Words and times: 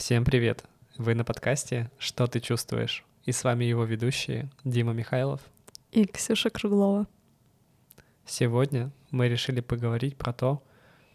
Всем 0.00 0.24
привет! 0.24 0.64
Вы 0.96 1.14
на 1.14 1.24
подкасте 1.24 1.90
«Что 1.98 2.26
ты 2.26 2.40
чувствуешь?» 2.40 3.04
И 3.26 3.32
с 3.32 3.44
вами 3.44 3.64
его 3.64 3.84
ведущие 3.84 4.48
Дима 4.64 4.94
Михайлов 4.94 5.42
и 5.92 6.06
Ксюша 6.06 6.48
Круглова. 6.48 7.06
Сегодня 8.24 8.92
мы 9.10 9.28
решили 9.28 9.60
поговорить 9.60 10.16
про 10.16 10.32
то, 10.32 10.62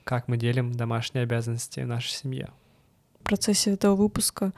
как 0.04 0.28
мы 0.28 0.38
делим 0.38 0.72
домашние 0.72 1.24
обязанности 1.24 1.80
в 1.80 1.88
нашей 1.88 2.12
семье. 2.12 2.52
В 3.22 3.24
процессе 3.24 3.72
этого 3.72 3.96
выпуска 3.96 4.54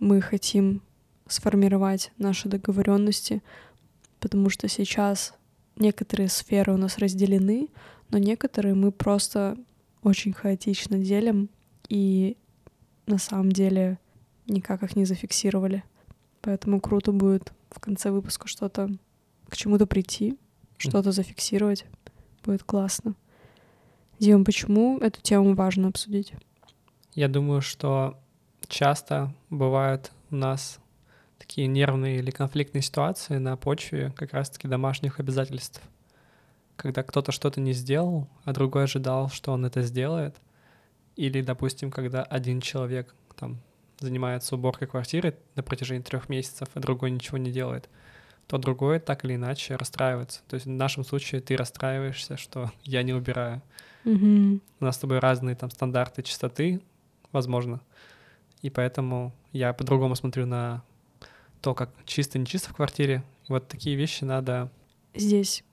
мы 0.00 0.20
хотим 0.20 0.82
сформировать 1.28 2.10
наши 2.18 2.48
договоренности, 2.48 3.40
потому 4.18 4.50
что 4.50 4.66
сейчас 4.66 5.32
некоторые 5.76 6.28
сферы 6.28 6.74
у 6.74 6.76
нас 6.76 6.98
разделены, 6.98 7.68
но 8.08 8.18
некоторые 8.18 8.74
мы 8.74 8.90
просто 8.90 9.56
очень 10.02 10.32
хаотично 10.32 10.98
делим 10.98 11.48
и 11.88 12.36
на 13.10 13.18
самом 13.18 13.52
деле 13.52 13.98
никак 14.46 14.82
их 14.82 14.96
не 14.96 15.04
зафиксировали. 15.04 15.84
Поэтому 16.40 16.80
круто 16.80 17.12
будет 17.12 17.52
в 17.70 17.80
конце 17.80 18.10
выпуска 18.10 18.48
что-то 18.48 18.88
к 19.48 19.56
чему-то 19.56 19.86
прийти, 19.86 20.38
что-то 20.78 21.12
зафиксировать. 21.12 21.84
Будет 22.44 22.62
классно. 22.62 23.14
Дима, 24.18 24.44
почему 24.44 24.98
эту 24.98 25.20
тему 25.20 25.54
важно 25.54 25.88
обсудить? 25.88 26.32
Я 27.14 27.28
думаю, 27.28 27.60
что 27.60 28.18
часто 28.68 29.34
бывают 29.50 30.12
у 30.30 30.36
нас 30.36 30.78
такие 31.38 31.66
нервные 31.66 32.18
или 32.18 32.30
конфликтные 32.30 32.82
ситуации 32.82 33.38
на 33.38 33.56
почве 33.56 34.12
как 34.16 34.32
раз-таки 34.32 34.68
домашних 34.68 35.20
обязательств. 35.20 35.82
Когда 36.76 37.02
кто-то 37.02 37.32
что-то 37.32 37.60
не 37.60 37.72
сделал, 37.72 38.28
а 38.44 38.52
другой 38.52 38.84
ожидал, 38.84 39.28
что 39.28 39.52
он 39.52 39.66
это 39.66 39.82
сделает. 39.82 40.36
Или, 41.20 41.42
допустим, 41.42 41.90
когда 41.90 42.22
один 42.22 42.62
человек 42.62 43.14
там 43.36 43.58
занимается 43.98 44.54
уборкой 44.54 44.88
квартиры 44.88 45.36
на 45.54 45.62
протяжении 45.62 46.02
трех 46.02 46.30
месяцев, 46.30 46.68
а 46.72 46.80
другой 46.80 47.10
ничего 47.10 47.36
не 47.36 47.52
делает, 47.52 47.90
то 48.46 48.56
другой 48.56 49.00
так 49.00 49.22
или 49.26 49.34
иначе 49.34 49.76
расстраивается. 49.76 50.40
То 50.48 50.54
есть 50.54 50.64
в 50.64 50.70
нашем 50.70 51.04
случае 51.04 51.42
ты 51.42 51.58
расстраиваешься, 51.58 52.38
что 52.38 52.72
я 52.84 53.02
не 53.02 53.12
убираю. 53.12 53.60
Mm-hmm. 54.06 54.62
У 54.80 54.84
нас 54.86 54.96
с 54.96 54.98
тобой 54.98 55.18
разные 55.18 55.56
там 55.56 55.70
стандарты 55.70 56.22
чистоты, 56.22 56.80
возможно. 57.32 57.82
И 58.62 58.70
поэтому 58.70 59.34
я 59.52 59.74
по-другому 59.74 60.16
смотрю 60.16 60.46
на 60.46 60.82
то, 61.60 61.74
как 61.74 61.90
чисто 62.06 62.38
не 62.38 62.46
чисто 62.46 62.70
в 62.70 62.76
квартире. 62.76 63.22
Вот 63.46 63.68
такие 63.68 63.94
вещи 63.94 64.24
надо... 64.24 64.70
Здесь 65.14 65.64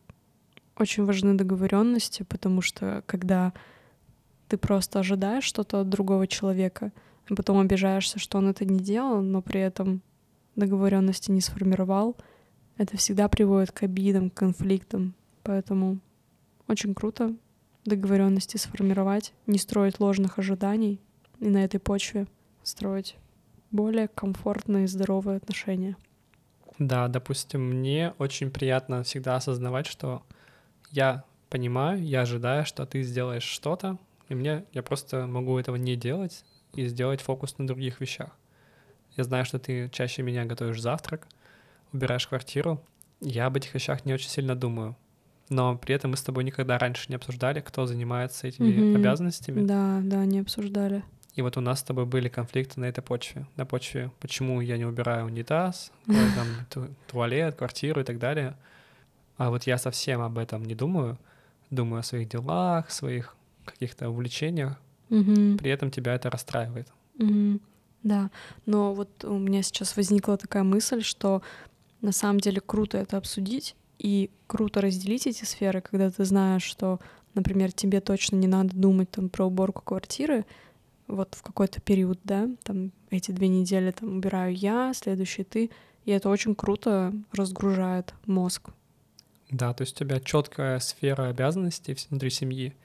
очень 0.75 1.05
важны 1.05 1.36
договоренности, 1.36 2.23
потому 2.23 2.61
что 2.61 3.02
когда 3.05 3.53
ты 4.47 4.57
просто 4.57 4.99
ожидаешь 4.99 5.43
что-то 5.43 5.81
от 5.81 5.89
другого 5.89 6.27
человека, 6.27 6.91
а 7.29 7.35
потом 7.35 7.59
обижаешься, 7.59 8.19
что 8.19 8.37
он 8.37 8.49
это 8.49 8.65
не 8.65 8.79
делал, 8.79 9.21
но 9.21 9.41
при 9.41 9.61
этом 9.61 10.01
договоренности 10.55 11.31
не 11.31 11.41
сформировал, 11.41 12.15
это 12.77 12.97
всегда 12.97 13.27
приводит 13.27 13.71
к 13.71 13.83
обидам, 13.83 14.29
к 14.29 14.35
конфликтам. 14.35 15.13
Поэтому 15.43 15.99
очень 16.67 16.93
круто 16.93 17.33
договоренности 17.85 18.57
сформировать, 18.57 19.33
не 19.45 19.57
строить 19.57 19.99
ложных 19.99 20.39
ожиданий 20.39 20.99
и 21.39 21.49
на 21.49 21.63
этой 21.63 21.79
почве 21.79 22.27
строить 22.63 23.15
более 23.71 24.07
комфортные 24.07 24.85
и 24.85 24.87
здоровые 24.87 25.37
отношения. 25.37 25.95
Да, 26.79 27.07
допустим, 27.07 27.61
мне 27.61 28.13
очень 28.19 28.51
приятно 28.51 29.03
всегда 29.03 29.37
осознавать, 29.37 29.87
что 29.87 30.23
я 30.91 31.23
понимаю, 31.49 32.03
я 32.03 32.21
ожидаю, 32.21 32.65
что 32.65 32.85
ты 32.85 33.01
сделаешь 33.01 33.43
что-то, 33.43 33.97
и 34.30 34.36
мне 34.36 34.66
я 34.73 34.83
просто 34.83 35.28
могу 35.28 35.58
этого 35.58 35.75
не 35.75 35.95
делать 35.95 36.44
и 36.73 36.88
сделать 36.88 37.22
фокус 37.22 37.58
на 37.58 37.67
других 37.67 38.02
вещах. 38.02 38.30
Я 39.16 39.23
знаю, 39.23 39.45
что 39.45 39.58
ты 39.58 39.89
чаще 39.89 40.22
меня 40.22 40.45
готовишь 40.45 40.81
завтрак, 40.81 41.28
убираешь 41.92 42.28
квартиру. 42.28 42.83
Я 43.20 43.48
об 43.48 43.58
этих 43.58 43.73
вещах 43.73 44.05
не 44.05 44.14
очень 44.14 44.30
сильно 44.30 44.55
думаю. 44.55 44.95
Но 45.49 45.77
при 45.77 45.95
этом 45.95 46.11
мы 46.11 46.17
с 46.17 46.21
тобой 46.21 46.43
никогда 46.43 46.77
раньше 46.77 47.05
не 47.10 47.16
обсуждали, 47.16 47.61
кто 47.61 47.86
занимается 47.86 48.48
этими 48.48 48.67
mm-hmm. 48.67 48.95
обязанностями. 48.95 49.66
Да, 49.66 50.02
да, 50.04 50.26
не 50.26 50.39
обсуждали. 50.39 51.04
И 51.36 51.42
вот 51.42 51.55
у 51.55 51.61
нас 51.61 51.80
с 51.80 51.83
тобой 51.83 52.05
были 52.05 52.30
конфликты 52.30 52.80
на 52.80 52.86
этой 52.86 53.02
почве. 53.02 53.48
На 53.55 53.66
почве, 53.66 54.11
почему 54.20 54.60
я 54.60 54.77
не 54.77 54.86
убираю 54.86 55.26
унитаз, 55.26 55.92
там, 56.05 56.87
туалет, 57.08 57.55
квартиру 57.55 58.02
и 58.02 58.04
так 58.04 58.20
далее. 58.20 58.58
А 59.37 59.49
вот 59.49 59.64
я 59.64 59.77
совсем 59.77 60.21
об 60.21 60.37
этом 60.37 60.66
не 60.66 60.76
думаю. 60.76 61.17
Думаю 61.70 61.99
о 61.99 62.04
своих 62.04 62.27
делах, 62.27 62.92
своих 62.92 63.36
каких-то 63.73 64.10
увлечениях. 64.10 64.80
Угу. 65.10 65.58
При 65.58 65.70
этом 65.70 65.92
тебя 65.92 66.16
это 66.16 66.30
расстраивает. 66.30 66.88
Угу. 67.20 67.60
Да, 68.04 68.30
но 68.66 68.94
вот 68.94 69.26
у 69.26 69.38
меня 69.38 69.64
сейчас 69.64 69.98
возникла 69.98 70.38
такая 70.38 70.64
мысль, 70.64 71.02
что 71.02 71.42
на 72.02 72.11
самом 72.11 72.39
деле 72.39 72.61
круто 72.61 72.98
это 72.98 73.17
обсудить 73.17 73.76
и 74.00 74.30
круто 74.45 74.82
разделить 74.82 75.28
эти 75.28 75.44
сферы, 75.44 75.82
когда 75.82 76.11
ты 76.11 76.23
знаешь, 76.23 76.64
что, 76.64 77.00
например, 77.33 77.72
тебе 77.72 78.00
точно 78.00 78.36
не 78.36 78.48
надо 78.48 78.76
думать 78.76 79.10
там 79.11 79.30
про 79.30 79.45
уборку 79.45 79.82
квартиры, 79.84 80.45
вот 81.08 81.36
в 81.36 81.42
какой-то 81.42 81.82
период, 81.82 82.20
да, 82.23 82.49
там 82.64 82.92
эти 83.10 83.32
две 83.32 83.48
недели 83.48 83.92
там 83.92 84.17
убираю 84.17 84.54
я, 84.54 84.94
следующий 84.94 85.44
ты, 85.44 85.72
и 86.05 86.11
это 86.11 86.30
очень 86.30 86.55
круто 86.55 87.14
разгружает 87.32 88.14
мозг. 88.26 88.70
Да, 89.49 89.73
то 89.73 89.84
есть 89.84 89.95
у 89.95 90.05
тебя 90.05 90.20
четкая 90.20 90.80
сфера 90.80 91.30
обязанностей 91.30 91.95
внутри 92.10 92.30
семьи, 92.30 92.76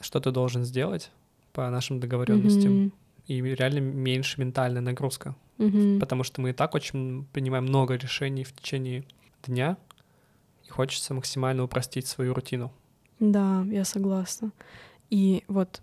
что 0.00 0.20
ты 0.20 0.30
должен 0.30 0.64
сделать 0.64 1.10
по 1.52 1.68
нашим 1.70 2.00
договоренностям. 2.00 2.72
Mm-hmm. 2.72 2.92
И 3.28 3.42
реально 3.42 3.78
меньше 3.80 4.40
ментальная 4.40 4.82
нагрузка. 4.82 5.34
Mm-hmm. 5.58 5.98
Потому 5.98 6.22
что 6.22 6.40
мы 6.40 6.50
и 6.50 6.52
так 6.52 6.74
очень 6.74 7.26
принимаем 7.32 7.64
много 7.64 7.94
решений 7.94 8.44
в 8.44 8.52
течение 8.52 9.04
дня, 9.44 9.76
и 10.66 10.70
хочется 10.70 11.14
максимально 11.14 11.64
упростить 11.64 12.06
свою 12.06 12.34
рутину. 12.34 12.72
Да, 13.18 13.64
я 13.70 13.84
согласна. 13.84 14.52
И 15.10 15.44
вот 15.48 15.80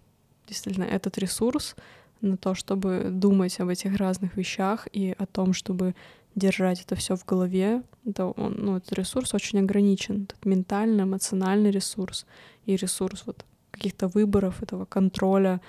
действительно 0.48 0.84
этот 0.84 1.18
ресурс 1.18 1.76
на 2.22 2.38
то, 2.38 2.54
чтобы 2.54 3.08
думать 3.10 3.60
об 3.60 3.70
этих 3.70 3.98
разных 3.98 4.38
вещах 4.38 4.88
и 4.92 5.16
о 5.18 5.26
том, 5.26 5.54
чтобы 5.54 5.96
держать 6.36 6.82
это 6.82 6.96
все 6.96 7.16
в 7.16 7.26
голове, 7.26 7.84
это 8.06 8.26
он, 8.26 8.56
ну, 8.58 8.78
этот 8.78 8.94
ресурс 8.94 9.34
очень 9.34 9.60
ограничен, 9.60 10.24
этот 10.24 10.46
ментальный, 10.46 11.04
эмоциональный 11.04 11.72
ресурс 11.72 12.26
и 12.66 12.76
ресурс 12.76 13.24
вот 13.26 13.46
каких-то 13.74 14.08
выборов, 14.08 14.64
этого 14.64 14.86
контроля 14.86 15.60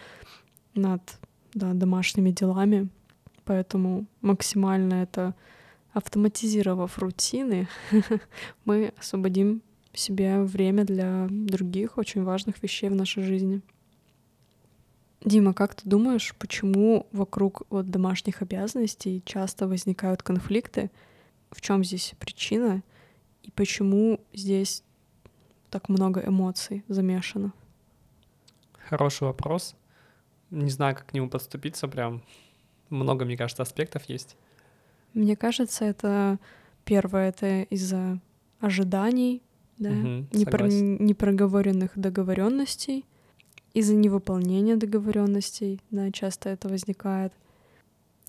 над 0.74 1.00
да, 1.54 1.72
домашними 1.72 2.30
делами. 2.30 2.88
Поэтому 3.44 4.06
максимально 4.20 5.02
это 5.02 5.34
автоматизировав 5.92 6.98
рутины, 6.98 7.68
мы 8.64 8.92
освободим 8.98 9.62
себе 9.92 10.42
время 10.42 10.84
для 10.84 11.28
других 11.30 11.98
очень 11.98 12.24
важных 12.24 12.62
вещей 12.62 12.90
в 12.90 12.94
нашей 12.94 13.22
жизни. 13.22 13.60
Дима, 15.24 15.54
как 15.54 15.74
ты 15.74 15.88
думаешь, 15.88 16.34
почему 16.38 17.06
вокруг 17.12 17.62
вот 17.70 17.88
домашних 17.90 18.42
обязанностей 18.42 19.22
часто 19.24 19.66
возникают 19.66 20.22
конфликты? 20.22 20.90
В 21.50 21.60
чем 21.60 21.84
здесь 21.84 22.14
причина? 22.18 22.82
И 23.42 23.50
почему 23.50 24.20
здесь 24.34 24.82
так 25.70 25.88
много 25.88 26.22
эмоций 26.26 26.84
замешано? 26.88 27.52
Хороший 28.88 29.24
вопрос. 29.24 29.74
Не 30.50 30.70
знаю, 30.70 30.94
как 30.94 31.06
к 31.06 31.12
нему 31.14 31.28
подступиться, 31.28 31.88
прям 31.88 32.22
много, 32.90 33.24
мне 33.24 33.36
кажется, 33.36 33.62
аспектов 33.62 34.04
есть. 34.04 34.36
Мне 35.14 35.36
кажется, 35.36 35.84
это 35.84 36.38
первое, 36.84 37.28
это 37.28 37.62
из-за 37.62 38.20
ожиданий, 38.60 39.42
да, 39.78 39.90
угу, 39.90 40.06
непро- 40.30 40.68
непроговоренных 40.98 41.92
договоренностей, 41.96 43.04
из-за 43.72 43.94
невыполнения 43.94 44.76
договоренностей, 44.76 45.80
да, 45.90 46.10
часто 46.12 46.50
это 46.50 46.68
возникает, 46.68 47.32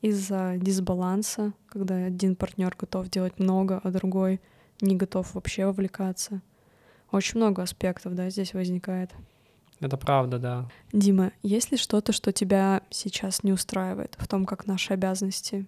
из-за 0.01 0.55
дисбаланса, 0.57 1.53
когда 1.67 1.95
один 1.95 2.35
партнер 2.35 2.75
готов 2.77 3.09
делать 3.09 3.39
много, 3.39 3.79
а 3.83 3.91
другой 3.91 4.41
не 4.81 4.95
готов 4.95 5.33
вообще 5.33 5.65
вовлекаться. 5.65 6.41
Очень 7.11 7.37
много 7.37 7.61
аспектов, 7.63 8.13
да, 8.15 8.29
здесь 8.29 8.53
возникает. 8.53 9.11
Это 9.79 9.97
правда, 9.97 10.39
да. 10.39 10.69
Дима, 10.93 11.31
есть 11.43 11.71
ли 11.71 11.77
что-то, 11.77 12.13
что 12.13 12.31
тебя 12.31 12.81
сейчас 12.89 13.43
не 13.43 13.51
устраивает 13.51 14.15
в 14.17 14.27
том, 14.27 14.45
как 14.45 14.67
наши 14.67 14.93
обязанности 14.93 15.65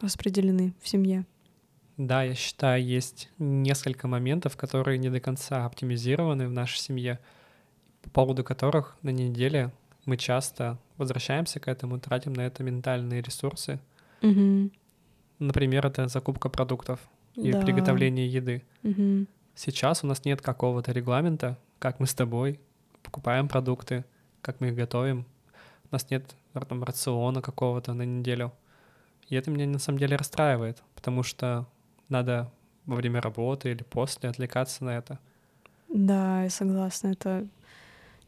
распределены 0.00 0.74
в 0.82 0.88
семье? 0.88 1.26
Да, 1.96 2.22
я 2.24 2.34
считаю, 2.34 2.84
есть 2.84 3.30
несколько 3.38 4.06
моментов, 4.06 4.56
которые 4.56 4.98
не 4.98 5.08
до 5.08 5.20
конца 5.20 5.64
оптимизированы 5.64 6.48
в 6.48 6.52
нашей 6.52 6.78
семье, 6.78 7.20
по 8.02 8.10
поводу 8.10 8.44
которых 8.44 8.96
на 9.02 9.10
неделе 9.10 9.72
мы 10.04 10.16
часто 10.16 10.78
возвращаемся 10.98 11.58
к 11.58 11.68
этому, 11.68 11.98
тратим 11.98 12.32
на 12.32 12.42
это 12.42 12.62
ментальные 12.62 13.22
ресурсы. 13.22 13.80
Угу. 14.22 14.70
Например, 15.38 15.86
это 15.86 16.08
закупка 16.08 16.48
продуктов 16.48 17.00
и 17.34 17.52
да. 17.52 17.60
приготовление 17.60 18.28
еды. 18.28 18.62
Угу. 18.82 19.26
Сейчас 19.54 20.04
у 20.04 20.06
нас 20.06 20.24
нет 20.24 20.42
какого-то 20.42 20.92
регламента, 20.92 21.58
как 21.78 21.98
мы 21.98 22.06
с 22.06 22.14
тобой 22.14 22.60
покупаем 23.06 23.48
продукты, 23.48 24.04
как 24.42 24.60
мы 24.60 24.68
их 24.68 24.74
готовим. 24.74 25.24
У 25.90 25.94
нас 25.94 26.10
нет 26.10 26.34
там, 26.68 26.82
рациона 26.82 27.40
какого-то 27.40 27.94
на 27.94 28.02
неделю. 28.02 28.52
И 29.28 29.36
это 29.36 29.50
меня 29.50 29.66
на 29.66 29.78
самом 29.78 29.98
деле 29.98 30.16
расстраивает, 30.16 30.82
потому 30.94 31.22
что 31.22 31.66
надо 32.08 32.50
во 32.84 32.96
время 32.96 33.20
работы 33.20 33.70
или 33.70 33.82
после 33.82 34.28
отвлекаться 34.28 34.84
на 34.84 34.90
это. 34.90 35.18
Да, 35.88 36.42
я 36.42 36.50
согласна. 36.50 37.08
Это 37.08 37.46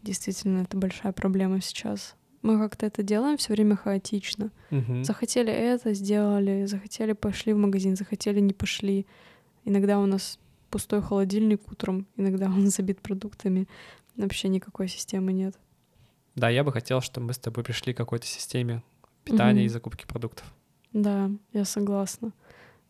действительно 0.03 0.63
это 0.63 0.77
большая 0.77 1.13
проблема 1.13 1.61
сейчас. 1.61 2.15
Мы 2.43 2.59
как-то 2.59 2.87
это 2.87 3.03
делаем 3.03 3.37
все 3.37 3.53
время 3.53 3.77
хаотично. 3.77 4.51
Угу. 4.71 5.05
Захотели 5.05 5.53
это, 5.53 5.93
сделали, 5.93 6.67
захотели, 6.67 7.13
пошли 7.13 7.53
в 7.53 7.59
магазин, 7.59 7.97
захотели, 7.97 8.41
не 8.41 8.53
пошли. 8.53 9.07
Иногда 9.65 9.99
у 9.99 10.07
нас 10.07 10.39
пустой 10.71 11.03
холодильник 11.03 11.61
утром, 11.71 12.07
иногда 12.17 12.47
он 12.47 12.69
забит 12.69 13.01
продуктами. 13.01 13.67
Вообще 14.19 14.49
никакой 14.49 14.89
системы 14.89 15.33
нет. 15.33 15.55
Да, 16.35 16.51
я 16.51 16.63
бы 16.65 16.73
хотел, 16.73 17.01
чтобы 17.01 17.29
мы 17.29 17.33
с 17.33 17.39
тобой 17.39 17.65
пришли 17.65 17.95
к 17.95 17.97
какой-то 17.97 18.27
системе 18.27 18.83
питания 19.25 19.61
Мгм. 19.63 19.67
и 19.67 19.69
закупки 19.69 20.07
продуктов. 20.07 20.45
Да, 20.93 21.31
я 21.53 21.65
согласна. 21.65 22.33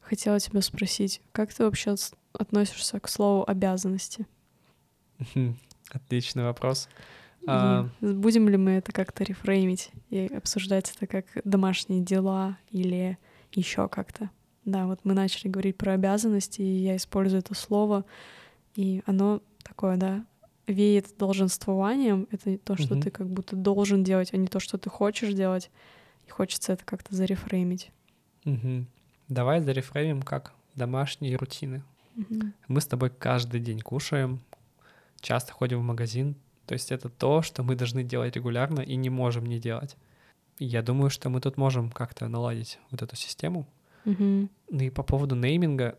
Хотела 0.01 0.41
тебя 0.41 0.61
спросить, 0.63 1.21
как 1.33 1.53
ты 1.53 1.65
вообще 1.65 1.95
относишься 2.33 2.99
к 2.99 3.09
слову 3.09 3.45
обязанности? 3.47 4.27
Отличный 5.91 6.45
вопрос. 6.45 6.89
А, 7.47 7.89
будем 8.01 8.49
ли 8.49 8.57
мы 8.57 8.73
это 8.73 8.93
как-то 8.93 9.25
рефреймить 9.25 9.91
и 10.11 10.27
обсуждать 10.27 10.93
это 10.95 11.07
как 11.07 11.27
домашние 11.45 12.01
дела 12.03 12.59
или 12.71 13.17
еще 13.53 13.89
как-то? 13.89 14.31
Да, 14.65 14.87
вот 14.87 15.01
мы 15.05 15.15
начали 15.15 15.49
говорить 15.49 15.77
про 15.79 15.93
обязанности, 15.93 16.61
и 16.61 16.83
я 16.83 16.97
использую 16.97 17.41
это 17.41 17.55
слово, 17.55 18.05
и 18.75 19.03
оно 19.07 19.41
такое, 19.63 19.97
да, 19.97 20.27
веет 20.69 21.17
долженствованием. 21.19 22.29
Это 22.31 22.59
то, 22.59 22.77
что 22.77 22.95
Мгм. 22.95 23.03
ты 23.03 23.11
как 23.11 23.29
будто 23.29 23.57
должен 23.57 24.05
делать, 24.05 24.33
а 24.33 24.37
не 24.37 24.47
то, 24.49 24.61
что 24.61 24.79
ты 24.79 24.91
хочешь 24.91 25.33
делать. 25.33 25.71
И 26.27 26.31
хочется 26.31 26.73
это 26.75 26.85
как-то 26.85 27.15
зарефреймить. 27.15 27.91
мгм. 28.45 28.87
Давай 29.29 29.61
зарефреймим 29.61 30.23
как 30.23 30.53
домашние 30.75 31.37
рутины. 31.37 31.83
Мгм. 32.15 32.55
Мы 32.69 32.81
с 32.81 32.87
тобой 32.87 33.11
каждый 33.11 33.61
день 33.61 33.81
кушаем, 33.81 34.41
часто 35.21 35.53
ходим 35.53 35.81
в 35.81 35.83
магазин. 35.85 36.35
То 36.67 36.75
есть 36.75 36.93
это 36.93 37.09
то, 37.09 37.43
что 37.43 37.63
мы 37.63 37.75
должны 37.77 38.05
делать 38.05 38.37
регулярно 38.37 38.81
и 38.81 38.97
не 38.97 39.11
можем 39.11 39.45
не 39.47 39.59
делать. 39.59 39.97
Я 40.59 40.83
думаю, 40.83 41.11
что 41.11 41.29
мы 41.31 41.41
тут 41.41 41.57
можем 41.57 41.91
как-то 41.91 42.27
наладить 42.29 42.79
вот 42.91 43.03
эту 43.03 43.17
систему. 43.17 43.67
Мгм. 44.05 44.49
Ну 44.71 44.81
и 44.81 44.91
по 44.91 45.03
поводу 45.03 45.35
нейминга. 45.35 45.99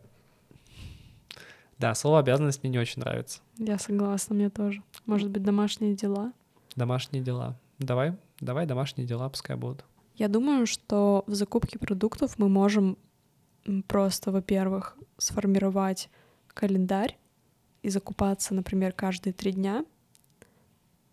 Да, 1.80 1.96
слово 1.96 2.20
обязанность 2.20 2.62
мне 2.62 2.74
не 2.74 2.80
очень 2.80 3.02
нравится. 3.02 3.40
Я 3.58 3.80
согласна, 3.80 4.36
мне 4.36 4.50
тоже. 4.50 4.84
Может 5.06 5.30
быть, 5.30 5.44
домашние 5.44 5.96
дела? 5.96 6.34
Домашние 6.76 7.24
дела. 7.24 7.58
Давай, 7.80 8.16
давай 8.42 8.66
домашние 8.66 9.08
дела 9.08 9.30
пускай 9.30 9.56
будут. 9.56 9.86
Я 10.16 10.28
думаю, 10.28 10.68
что 10.68 11.24
в 11.28 11.34
закупке 11.34 11.80
продуктов 11.80 12.38
мы 12.38 12.50
можем 12.50 12.98
просто, 13.88 14.32
во-первых, 14.32 14.98
сформировать 15.18 16.10
календарь 16.50 17.18
и 17.82 17.90
закупаться, 17.90 18.54
например, 18.54 18.92
каждые 18.92 19.32
три 19.32 19.54
дня, 19.54 19.86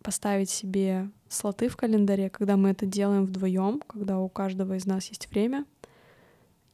поставить 0.03 0.51
себе 0.51 1.11
слоты 1.29 1.69
в 1.69 1.77
календаре, 1.77 2.31
когда 2.31 2.57
мы 2.57 2.71
это 2.71 2.87
делаем 2.87 3.27
вдвоем, 3.27 3.81
когда 3.87 4.19
у 4.19 4.29
каждого 4.29 4.75
из 4.75 4.87
нас 4.87 5.07
есть 5.07 5.31
время, 5.31 5.65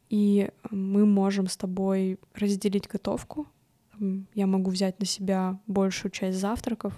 и 0.09 0.51
мы 0.71 1.05
можем 1.05 1.47
с 1.47 1.57
тобой 1.59 2.19
разделить 2.35 2.89
готовку. 2.89 3.47
Я 4.35 4.47
могу 4.47 4.71
взять 4.71 4.99
на 5.01 5.07
себя 5.07 5.59
большую 5.67 6.11
часть 6.11 6.39
завтраков, 6.39 6.95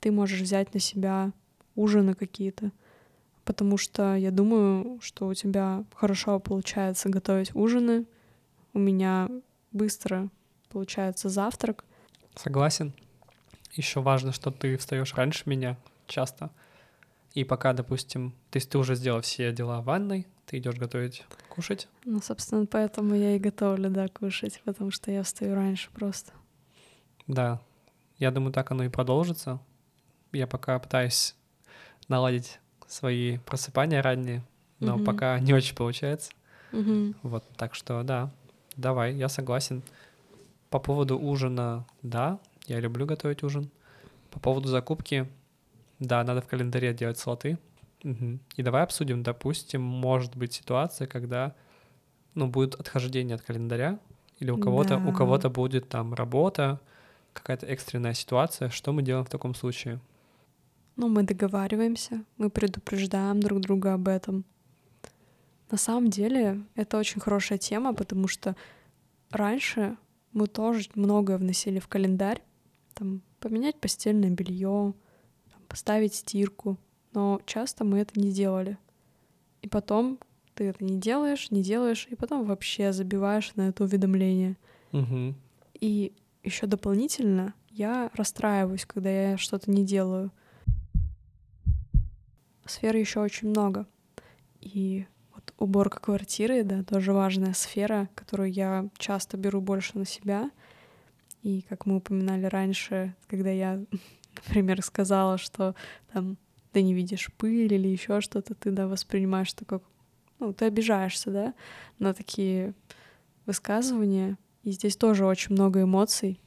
ты 0.00 0.10
можешь 0.10 0.40
взять 0.40 0.74
на 0.74 0.80
себя 0.80 1.32
ужины 1.74 2.14
какие-то 2.14 2.72
потому 3.44 3.76
что 3.76 4.16
я 4.16 4.30
думаю, 4.30 4.98
что 5.00 5.26
у 5.26 5.34
тебя 5.34 5.84
хорошо 5.94 6.38
получается 6.40 7.08
готовить 7.08 7.54
ужины, 7.54 8.06
у 8.72 8.78
меня 8.78 9.28
быстро 9.72 10.30
получается 10.70 11.28
завтрак. 11.28 11.84
Согласен. 12.34 12.92
Еще 13.74 14.00
важно, 14.00 14.32
что 14.32 14.50
ты 14.50 14.76
встаешь 14.76 15.14
раньше 15.14 15.44
меня 15.46 15.76
часто. 16.06 16.50
И 17.34 17.44
пока, 17.44 17.72
допустим, 17.72 18.32
то 18.50 18.56
есть 18.56 18.70
ты 18.70 18.78
уже 18.78 18.94
сделал 18.94 19.20
все 19.20 19.52
дела 19.52 19.80
в 19.80 19.84
ванной, 19.84 20.26
ты 20.46 20.58
идешь 20.58 20.76
готовить 20.76 21.24
кушать. 21.48 21.88
Ну, 22.04 22.20
собственно, 22.20 22.66
поэтому 22.66 23.14
я 23.14 23.36
и 23.36 23.38
готовлю, 23.38 23.90
да, 23.90 24.08
кушать, 24.08 24.60
потому 24.64 24.90
что 24.90 25.10
я 25.10 25.22
встаю 25.22 25.54
раньше 25.54 25.90
просто. 25.90 26.32
Да, 27.26 27.60
я 28.18 28.30
думаю, 28.30 28.52
так 28.52 28.70
оно 28.70 28.84
и 28.84 28.88
продолжится. 28.88 29.60
Я 30.32 30.46
пока 30.46 30.78
пытаюсь 30.78 31.34
наладить 32.08 32.58
свои 32.86 33.38
просыпания 33.38 34.02
ранние, 34.02 34.42
но 34.80 34.96
Мгм. 34.96 35.04
пока 35.04 35.38
не 35.38 35.54
очень 35.54 35.74
получается. 35.74 36.32
Мгм. 36.72 37.14
Вот, 37.22 37.44
так 37.56 37.74
что 37.74 38.02
да, 38.02 38.30
давай, 38.76 39.14
я 39.14 39.28
согласен. 39.28 39.82
По 40.70 40.78
поводу 40.80 41.18
ужина, 41.18 41.86
да, 42.02 42.40
я 42.66 42.80
люблю 42.80 43.06
готовить 43.06 43.42
ужин. 43.42 43.70
По 44.30 44.40
поводу 44.40 44.68
закупки, 44.68 45.28
да, 46.00 46.24
надо 46.24 46.42
в 46.42 46.46
календаре 46.46 46.92
делать 46.92 47.18
слоты. 47.18 47.58
И 48.04 48.62
давай 48.62 48.82
обсудим, 48.82 49.22
допустим, 49.22 49.80
может 49.80 50.36
быть 50.36 50.52
ситуация, 50.52 51.06
когда, 51.06 51.54
ну, 52.34 52.48
будет 52.48 52.74
отхождение 52.74 53.34
от 53.36 53.42
календаря, 53.42 53.98
или 54.40 54.50
у 54.50 54.58
кого-то, 54.58 54.98
у 54.98 55.06
Да. 55.06 55.12
кого-то 55.12 55.48
будет 55.48 55.88
там 55.88 56.12
работа, 56.12 56.80
какая-то 57.32 57.66
экстренная 57.66 58.14
ситуация. 58.14 58.68
Что 58.68 58.92
мы 58.92 59.02
делаем 59.02 59.24
в 59.24 59.30
таком 59.30 59.54
случае? 59.54 60.00
Ну, 60.96 61.08
мы 61.08 61.22
договариваемся, 61.22 62.24
мы 62.36 62.50
предупреждаем 62.50 63.40
друг 63.40 63.60
друга 63.60 63.94
об 63.94 64.06
этом. 64.06 64.44
На 65.70 65.78
самом 65.78 66.10
деле, 66.10 66.60
это 66.76 66.98
очень 66.98 67.20
хорошая 67.20 67.58
тема, 67.58 67.94
потому 67.94 68.28
что 68.28 68.54
раньше 69.30 69.96
мы 70.32 70.46
тоже 70.46 70.88
многое 70.94 71.38
вносили 71.38 71.78
в 71.78 71.88
календарь, 71.88 72.42
там, 72.92 73.22
поменять 73.40 73.80
постельное 73.80 74.30
белье, 74.30 74.94
поставить 75.68 76.14
стирку, 76.14 76.78
но 77.14 77.40
часто 77.46 77.84
мы 77.84 78.00
это 78.00 78.18
не 78.20 78.32
делали. 78.32 78.76
И 79.62 79.68
потом 79.68 80.18
ты 80.54 80.64
это 80.64 80.84
не 80.84 80.98
делаешь, 80.98 81.50
не 81.50 81.62
делаешь, 81.62 82.06
и 82.10 82.14
потом 82.14 82.44
вообще 82.44 82.92
забиваешь 82.92 83.54
на 83.54 83.68
это 83.68 83.84
уведомление. 83.84 84.56
Мгм. 84.92 85.34
И 85.80 86.12
еще 86.42 86.66
дополнительно 86.66 87.54
я 87.70 88.10
расстраиваюсь, 88.14 88.84
когда 88.84 89.10
я 89.10 89.36
что-то 89.36 89.70
не 89.70 89.84
делаю. 89.84 90.30
Сфер 92.66 92.96
еще 92.96 93.20
очень 93.20 93.48
много. 93.48 93.86
И 94.60 95.06
вот 95.34 95.52
уборка 95.58 96.00
квартиры, 96.00 96.62
да, 96.62 96.82
тоже 96.82 97.12
важная 97.12 97.52
сфера, 97.52 98.08
которую 98.14 98.52
я 98.52 98.88
часто 98.96 99.36
беру 99.36 99.60
больше 99.60 99.98
на 99.98 100.06
себя. 100.06 100.50
И 101.42 101.62
как 101.68 101.84
мы 101.84 101.96
упоминали 101.96 102.46
раньше, 102.46 103.14
когда 103.26 103.50
я, 103.50 103.82
например, 104.46 104.82
сказала, 104.82 105.36
что 105.36 105.74
там 106.12 106.38
ты 106.74 106.82
не 106.82 106.92
видишь 106.92 107.30
пыль 107.38 107.72
или 107.72 107.86
еще 107.86 108.20
что-то, 108.20 108.54
ты 108.54 108.72
да 108.72 108.88
воспринимаешь 108.88 109.52
это 109.54 109.64
как, 109.64 109.82
ну, 110.40 110.52
ты 110.52 110.64
обижаешься, 110.64 111.30
да, 111.30 111.54
на 112.00 112.12
такие 112.12 112.74
высказывания. 113.46 114.36
И 114.64 114.72
здесь 114.72 114.96
тоже 114.96 115.24
очень 115.24 115.52
много 115.52 115.82
эмоций. 115.82 116.40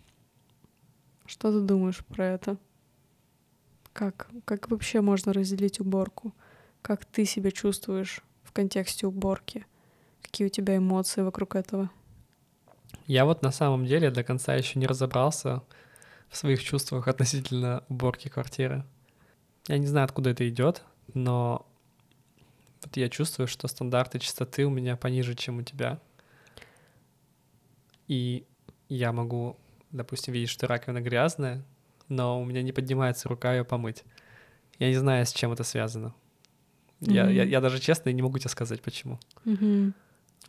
Что 1.26 1.52
ты 1.52 1.62
думаешь 1.62 2.06
про 2.06 2.26
это? 2.26 2.58
Как, 3.94 4.30
как 4.44 4.70
вообще 4.70 5.00
можно 5.00 5.32
разделить 5.32 5.80
уборку? 5.80 6.34
Как 6.82 7.06
ты 7.06 7.24
себя 7.24 7.50
чувствуешь 7.52 8.22
в 8.44 8.52
контексте 8.52 9.08
уборки? 9.08 9.66
Какие 10.22 10.48
у 10.48 10.50
тебя 10.50 10.76
эмоции 10.76 11.22
вокруг 11.22 11.56
этого? 11.56 11.90
Я 13.06 13.24
вот 13.24 13.44
на 13.44 13.54
самом 13.54 13.86
деле 13.86 14.12
до 14.12 14.26
конца 14.26 14.56
еще 14.56 14.78
не 14.78 14.88
разобрался 14.88 15.64
в 16.28 16.36
своих 16.36 16.62
чувствах 16.62 17.08
относительно 17.08 17.86
уборки 17.88 18.28
квартиры. 18.28 18.84
Я 19.68 19.78
не 19.78 19.88
знаю, 19.88 20.06
откуда 20.06 20.30
это 20.30 20.48
идет, 20.48 20.84
но 21.14 21.66
вот 22.84 22.96
я 22.96 23.10
чувствую, 23.10 23.48
что 23.48 23.68
стандарты 23.68 24.20
чистоты 24.20 24.66
у 24.66 24.70
меня 24.70 24.96
пониже, 24.96 25.36
чем 25.36 25.58
у 25.58 25.62
тебя. 25.64 26.00
И 28.08 28.46
я 28.88 29.12
могу, 29.12 29.58
допустим, 29.92 30.34
видеть, 30.34 30.50
что 30.50 30.68
раковина 30.68 31.02
грязная, 31.02 31.64
но 32.08 32.42
у 32.42 32.46
меня 32.46 32.62
не 32.62 32.72
поднимается 32.72 33.28
рука 33.28 33.54
ее 33.54 33.66
помыть. 33.66 34.04
Я 34.80 34.88
не 34.90 34.96
знаю, 34.96 35.26
с 35.26 35.34
чем 35.34 35.52
это 35.52 35.64
связано. 35.64 36.14
Я, 37.02 37.30
я, 37.30 37.44
Мгм. 37.44 37.52
я 37.52 37.62
даже 37.62 37.80
честно 37.80 38.10
не 38.12 38.22
могу 38.22 38.38
тебе 38.40 38.50
сказать, 38.50 38.82
почему. 38.82 39.20
Мгм. 39.44 39.94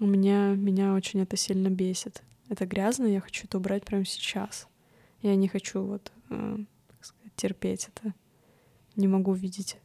У 0.00 0.06
меня 0.06 0.54
меня 0.54 0.94
очень 0.94 1.20
это 1.20 1.37
сильно 1.37 1.68
бесит. 1.68 2.22
Это 2.48 2.66
грязно, 2.66 3.06
я 3.06 3.20
хочу 3.20 3.46
это 3.46 3.58
убрать 3.58 3.84
прямо 3.84 4.04
сейчас. 4.04 4.68
Я 5.22 5.34
не 5.34 5.48
хочу 5.48 5.82
вот 5.82 6.12
э, 6.30 6.58
сказать, 7.00 7.34
терпеть 7.37 7.88
это. 7.94 8.14
Не 8.99 9.07
могу 9.07 9.33
видеть 9.33 9.76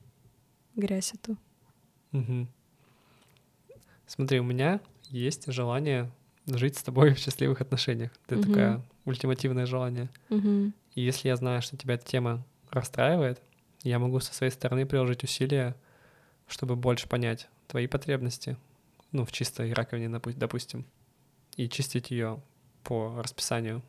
грязь 0.76 1.14
эту. 1.14 1.38
Мгм. 2.12 2.48
Смотри, 4.08 4.40
у 4.40 4.44
меня 4.44 4.82
есть 5.04 5.46
желание 5.52 6.12
жить 6.48 6.78
с 6.78 6.84
тобой 6.84 7.14
в 7.14 7.20
счастливых 7.20 7.62
отношениях. 7.62 8.12
Это 8.26 8.38
Мгм. 8.38 8.44
такое 8.48 8.82
ультимативное 9.06 9.68
желание. 9.68 10.10
Мгм. 10.30 10.74
И 10.96 11.02
если 11.02 11.28
я 11.28 11.36
знаю, 11.36 11.62
что 11.62 11.78
тебя 11.78 11.94
эта 11.94 12.06
тема 12.08 12.44
расстраивает, 12.72 13.40
я 13.84 14.00
могу 14.00 14.20
со 14.20 14.34
своей 14.34 14.52
стороны 14.52 14.88
приложить 14.88 15.24
усилия, 15.24 15.76
чтобы 16.48 16.76
больше 16.76 17.08
понять 17.08 17.48
твои 17.68 17.86
потребности, 17.86 18.58
ну, 19.12 19.26
в 19.26 19.32
чистой 19.32 19.74
раковине, 19.74 20.10
допустим, 20.36 20.86
и 21.56 21.70
чистить 21.70 22.10
ее 22.10 22.42
по 22.84 23.22
расписанию. 23.22 23.84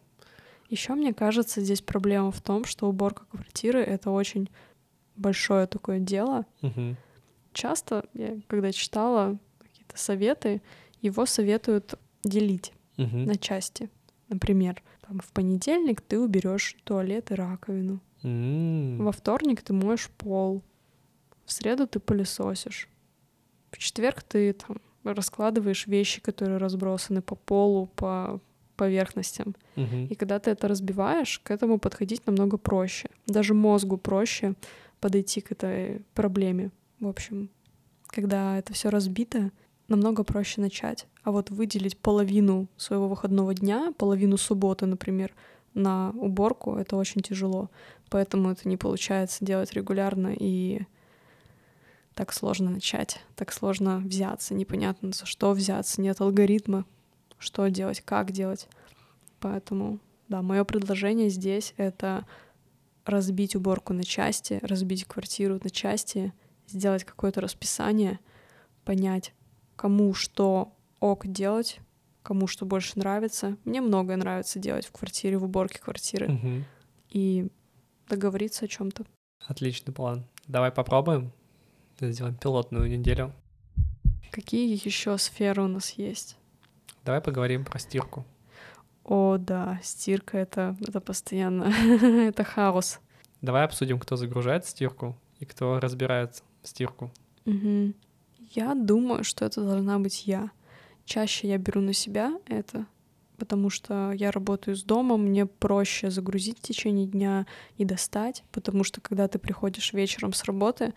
Еще 0.69 0.95
мне 0.95 1.15
кажется, 1.15 1.63
здесь 1.63 1.81
проблема 1.81 2.31
в 2.31 2.43
том, 2.43 2.67
что 2.67 2.89
уборка 2.91 3.25
квартиры 3.31 3.81
это 3.81 4.11
очень 4.11 4.51
большое 5.17 5.67
такое 5.67 5.99
дело. 5.99 6.47
Угу. 6.63 6.97
Часто 7.53 8.05
я, 8.15 8.39
когда 8.49 8.73
читала 8.73 9.39
какие-то 9.59 9.97
советы, 9.97 10.63
его 11.01 11.27
советуют 11.27 11.95
делить 12.25 12.73
угу. 12.97 13.17
на 13.19 13.37
части. 13.37 13.91
Например, 14.29 14.83
там, 15.07 15.21
в 15.21 15.33
понедельник 15.33 16.01
ты 16.01 16.19
уберешь 16.19 16.77
туалет 16.85 17.31
и 17.31 17.35
раковину. 17.35 18.01
Mm. 18.23 19.03
Во 19.03 19.13
вторник 19.13 19.63
ты 19.63 19.75
моешь 19.75 20.11
пол. 20.17 20.63
В 21.45 21.53
среду 21.53 21.87
ты 21.87 22.01
пылесосишь. 22.01 22.89
В 23.71 23.79
четверг 23.79 24.23
ты 24.23 24.55
там 24.55 24.79
раскладываешь 25.05 25.87
вещи, 25.87 26.23
которые 26.23 26.57
разбросаны 26.57 27.21
по 27.21 27.35
полу, 27.35 27.87
по 27.95 28.41
поверхностям. 28.77 29.55
Угу. 29.77 30.09
И 30.11 30.15
когда 30.15 30.39
ты 30.39 30.51
это 30.51 30.69
разбиваешь, 30.69 31.39
к 31.41 31.51
этому 31.51 31.79
подходить 31.79 32.27
намного 32.27 32.57
проще. 32.57 33.09
Даже 33.27 33.55
мозгу 33.55 33.99
проще 33.99 34.55
подойти 35.05 35.43
к 35.43 35.53
этой 35.53 36.01
проблеме. 36.15 36.71
В 36.99 37.07
общем, 37.07 37.51
когда 38.07 38.57
это 38.57 38.73
все 38.73 38.89
разбито, 38.89 39.51
намного 39.87 40.25
проще 40.25 40.63
начать. 40.63 41.07
А 41.25 41.31
вот 41.31 41.51
выделить 41.51 41.99
половину 41.99 42.69
своего 42.79 43.07
выходного 43.07 43.53
дня, 43.53 43.93
половину 43.99 44.39
субботы, 44.39 44.87
например, 44.87 45.35
на 45.75 46.09
уборку, 46.13 46.77
это 46.77 46.97
очень 46.97 47.21
тяжело. 47.21 47.69
Поэтому 48.09 48.51
это 48.51 48.67
не 48.67 48.79
получается 48.79 49.45
делать 49.45 49.75
регулярно 49.75 50.35
и 50.35 50.87
так 52.15 52.33
сложно 52.33 52.71
начать, 52.71 53.21
так 53.37 53.53
сложно 53.53 53.99
взяться, 53.99 54.55
непонятно 54.55 55.13
за 55.13 55.27
что 55.27 55.53
взяться, 55.53 56.01
нет 56.01 56.19
алгоритма, 56.23 56.87
что 57.37 57.69
делать, 57.69 58.01
как 58.01 58.33
делать. 58.33 58.69
Поэтому, 59.39 59.99
да, 60.31 60.41
мое 60.41 60.65
предложение 60.65 61.29
здесь— 61.29 61.75
это 61.77 62.25
разбить 63.05 63.57
уборку 63.57 63.93
на 63.93 64.05
части, 64.05 64.59
разбить 64.63 65.05
квартиру 65.05 65.61
на 65.63 65.71
части, 65.71 66.33
сделать 66.67 67.05
какое-то 67.05 67.41
расписание, 67.41 68.19
понять, 68.85 69.33
кому 69.77 70.15
что 70.15 70.73
ок 71.01 71.27
делать, 71.27 71.81
кому 72.23 72.47
что 72.47 72.65
больше 72.65 72.99
нравится. 72.99 73.57
Мне 73.65 73.81
многое 73.81 74.17
нравится 74.17 74.59
делать 74.59 74.87
в 74.87 74.93
квартире, 74.93 75.39
в 75.39 75.45
уборке 75.45 75.79
квартиры. 75.79 76.33
Угу. 76.33 76.65
И 77.11 77.49
договориться 78.09 78.65
о 78.65 78.69
чем-то. 78.69 79.05
Отличный 79.47 79.93
план. 79.93 80.25
Давай 80.47 80.73
попробуем. 80.73 81.33
Сделаем 82.01 82.35
пилотную 82.37 82.89
неделю. 82.89 83.33
Какие 84.31 84.75
еще 84.85 85.17
сферы 85.19 85.63
у 85.63 85.69
нас 85.69 85.91
есть? 85.93 86.37
Давай 87.05 87.21
поговорим 87.21 87.65
про 87.65 87.79
стирку. 87.79 88.25
О, 89.05 89.37
да, 89.39 89.79
стирка 89.83 90.39
это, 90.39 90.77
это 90.81 91.01
постоянно, 91.01 91.65
это 92.29 92.43
хаос. 92.43 93.01
Давай 93.43 93.65
обсудим, 93.65 93.99
кто 93.99 94.17
загружает 94.17 94.65
стирку 94.65 95.17
и 95.39 95.45
кто 95.45 95.79
разбирает 95.79 96.43
стирку. 96.63 97.13
Угу. 97.45 97.93
Я 98.51 98.75
думаю, 98.75 99.25
что 99.25 99.45
это 99.45 99.63
должна 99.63 99.99
быть 99.99 100.27
я. 100.27 100.51
Чаще 101.05 101.49
я 101.49 101.59
беру 101.59 101.83
на 101.83 101.93
себя 101.93 102.39
это, 102.47 102.87
потому 103.37 103.69
что 103.69 104.13
я 104.13 104.31
работаю 104.31 104.75
с 104.75 104.83
дома, 104.83 105.19
мне 105.19 105.45
проще 105.45 106.11
загрузить 106.11 106.59
в 106.59 106.63
течение 106.63 107.07
дня 107.07 107.47
и 107.77 107.85
достать, 107.85 108.43
потому 108.53 108.85
что 108.85 109.03
когда 109.03 109.29
ты 109.29 109.39
приходишь 109.39 109.93
вечером 109.93 110.33
с 110.33 110.45
работы, 110.45 110.95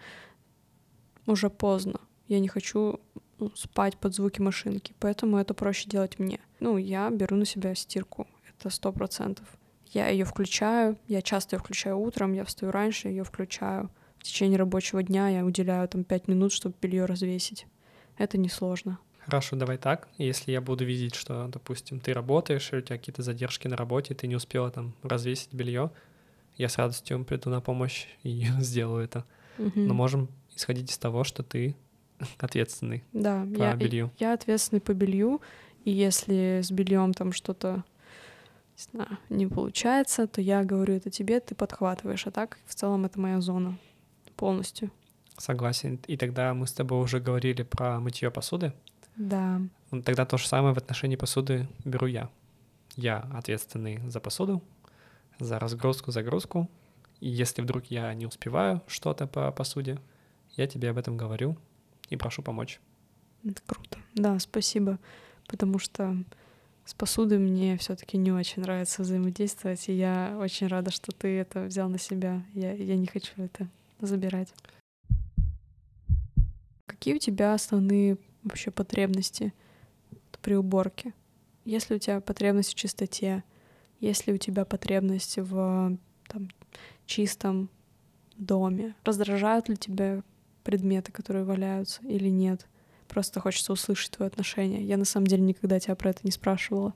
уже 1.25 1.49
поздно. 1.49 1.99
Я 2.29 2.39
не 2.39 2.47
хочу 2.47 3.01
ну, 3.39 3.51
спать 3.55 3.97
под 3.97 4.15
звуки 4.15 4.41
машинки, 4.41 4.93
поэтому 4.99 5.37
это 5.37 5.53
проще 5.53 5.89
делать 5.89 6.19
мне. 6.19 6.39
Ну, 6.59 6.77
я 6.77 7.09
беру 7.09 7.35
на 7.35 7.45
себя 7.45 7.75
стирку, 7.75 8.27
это 8.49 8.69
сто 8.69 8.91
процентов. 8.91 9.45
Я 9.91 10.09
ее 10.09 10.25
включаю, 10.25 10.97
я 11.07 11.21
часто 11.21 11.55
ее 11.55 11.59
включаю 11.59 11.97
утром, 11.97 12.33
я 12.33 12.43
встаю 12.43 12.71
раньше, 12.71 13.07
ее 13.07 13.23
включаю. 13.23 13.89
В 14.19 14.23
течение 14.23 14.57
рабочего 14.57 15.01
дня 15.01 15.29
я 15.29 15.45
уделяю 15.45 15.87
там 15.87 16.03
пять 16.03 16.27
минут, 16.27 16.51
чтобы 16.51 16.75
белье 16.81 17.05
развесить. 17.05 17.67
Это 18.17 18.37
несложно. 18.37 18.99
Хорошо, 19.19 19.55
давай 19.55 19.77
так. 19.77 20.07
Если 20.17 20.51
я 20.51 20.61
буду 20.61 20.85
видеть, 20.85 21.15
что, 21.15 21.47
допустим, 21.47 21.99
ты 21.99 22.13
работаешь, 22.13 22.71
и 22.71 22.77
у 22.77 22.81
тебя 22.81 22.97
какие-то 22.97 23.23
задержки 23.23 23.67
на 23.67 23.75
работе, 23.75 24.15
ты 24.15 24.25
не 24.25 24.35
успела 24.35 24.71
там 24.71 24.93
развесить 25.03 25.53
белье, 25.53 25.91
я 26.55 26.69
с 26.69 26.77
радостью 26.77 27.23
приду 27.23 27.49
на 27.49 27.61
помощь 27.61 28.07
и 28.23 28.47
сделаю 28.59 29.03
это. 29.03 29.25
Угу. 29.57 29.79
Но 29.79 29.93
можем 29.93 30.29
исходить 30.55 30.91
из 30.91 30.97
того, 30.97 31.23
что 31.23 31.43
ты 31.43 31.75
ответственный 32.39 33.03
да, 33.13 33.45
по 33.55 33.59
я, 33.59 33.75
белью. 33.75 34.11
Я 34.17 34.33
ответственный 34.33 34.81
по 34.81 34.93
белью, 34.93 35.41
и 35.83 35.91
если 35.91 36.61
с 36.63 36.71
бельем 36.71 37.13
там 37.13 37.31
что-то 37.31 37.83
не, 38.77 38.83
знаю, 38.91 39.17
не 39.29 39.47
получается, 39.47 40.27
то 40.27 40.41
я 40.41 40.63
говорю 40.63 40.95
это 40.95 41.09
тебе, 41.09 41.39
ты 41.39 41.55
подхватываешь, 41.55 42.27
а 42.27 42.31
так 42.31 42.59
в 42.65 42.75
целом 42.75 43.05
это 43.05 43.19
моя 43.19 43.41
зона 43.41 43.77
полностью. 44.35 44.91
Согласен. 45.37 45.99
И 46.07 46.17
тогда 46.17 46.53
мы 46.53 46.67
с 46.67 46.73
тобой 46.73 46.99
уже 46.99 47.19
говорили 47.19 47.63
про 47.63 47.99
мытье 47.99 48.31
посуды. 48.31 48.73
Да. 49.15 49.61
Тогда 50.03 50.25
то 50.25 50.37
же 50.37 50.47
самое 50.47 50.73
в 50.73 50.77
отношении 50.77 51.15
посуды 51.15 51.67
беру 51.85 52.07
я. 52.07 52.29
Я 52.95 53.19
ответственный 53.33 53.99
за 54.09 54.19
посуду, 54.19 54.63
за 55.39 55.59
разгрузку, 55.59 56.11
загрузку. 56.11 56.69
И 57.19 57.29
если 57.29 57.61
вдруг 57.61 57.85
я 57.85 58.13
не 58.13 58.25
успеваю 58.25 58.81
что-то 58.87 59.27
по 59.27 59.51
посуде, 59.51 59.99
я 60.55 60.67
тебе 60.67 60.89
об 60.89 60.97
этом 60.97 61.17
говорю 61.17 61.57
и 62.09 62.15
прошу 62.15 62.41
помочь. 62.41 62.79
Это 63.43 63.61
круто. 63.65 63.99
Да, 64.15 64.39
спасибо. 64.39 64.99
Потому 65.47 65.79
что 65.79 66.15
с 66.85 66.93
посудой 66.93 67.37
мне 67.37 67.77
все-таки 67.77 68.17
не 68.17 68.31
очень 68.31 68.61
нравится 68.61 69.01
взаимодействовать, 69.01 69.89
и 69.89 69.93
я 69.93 70.37
очень 70.39 70.67
рада, 70.67 70.91
что 70.91 71.11
ты 71.11 71.37
это 71.37 71.63
взял 71.63 71.89
на 71.89 71.99
себя. 71.99 72.43
Я, 72.53 72.73
я 72.73 72.95
не 72.95 73.07
хочу 73.07 73.31
это 73.37 73.67
забирать. 73.99 74.53
Какие 76.85 77.15
у 77.15 77.19
тебя 77.19 77.53
основные 77.53 78.17
вообще 78.43 78.71
потребности 78.71 79.53
при 80.41 80.55
уборке? 80.55 81.13
Если 81.65 81.95
у 81.95 81.99
тебя 81.99 82.21
потребность 82.21 82.71
в 82.71 82.75
чистоте, 82.75 83.43
если 83.99 84.31
у 84.31 84.37
тебя 84.37 84.63
потребность 84.63 85.37
в 85.37 85.97
там, 86.27 86.49
чистом 87.05 87.69
доме, 88.37 88.95
раздражают 89.03 89.67
ли 89.69 89.75
тебя 89.75 90.23
предметы, 90.67 91.13
которые 91.13 91.45
валяются, 91.45 92.01
или 92.03 92.27
нет? 92.27 92.67
Просто 93.07 93.39
хочется 93.39 93.71
услышать 93.71 94.11
твое 94.11 94.27
отношение. 94.27 94.83
Я 94.83 94.97
на 94.97 95.05
самом 95.05 95.27
деле 95.27 95.41
никогда 95.41 95.79
тебя 95.79 95.95
про 95.95 96.09
это 96.09 96.19
не 96.23 96.31
спрашивала. 96.31 96.93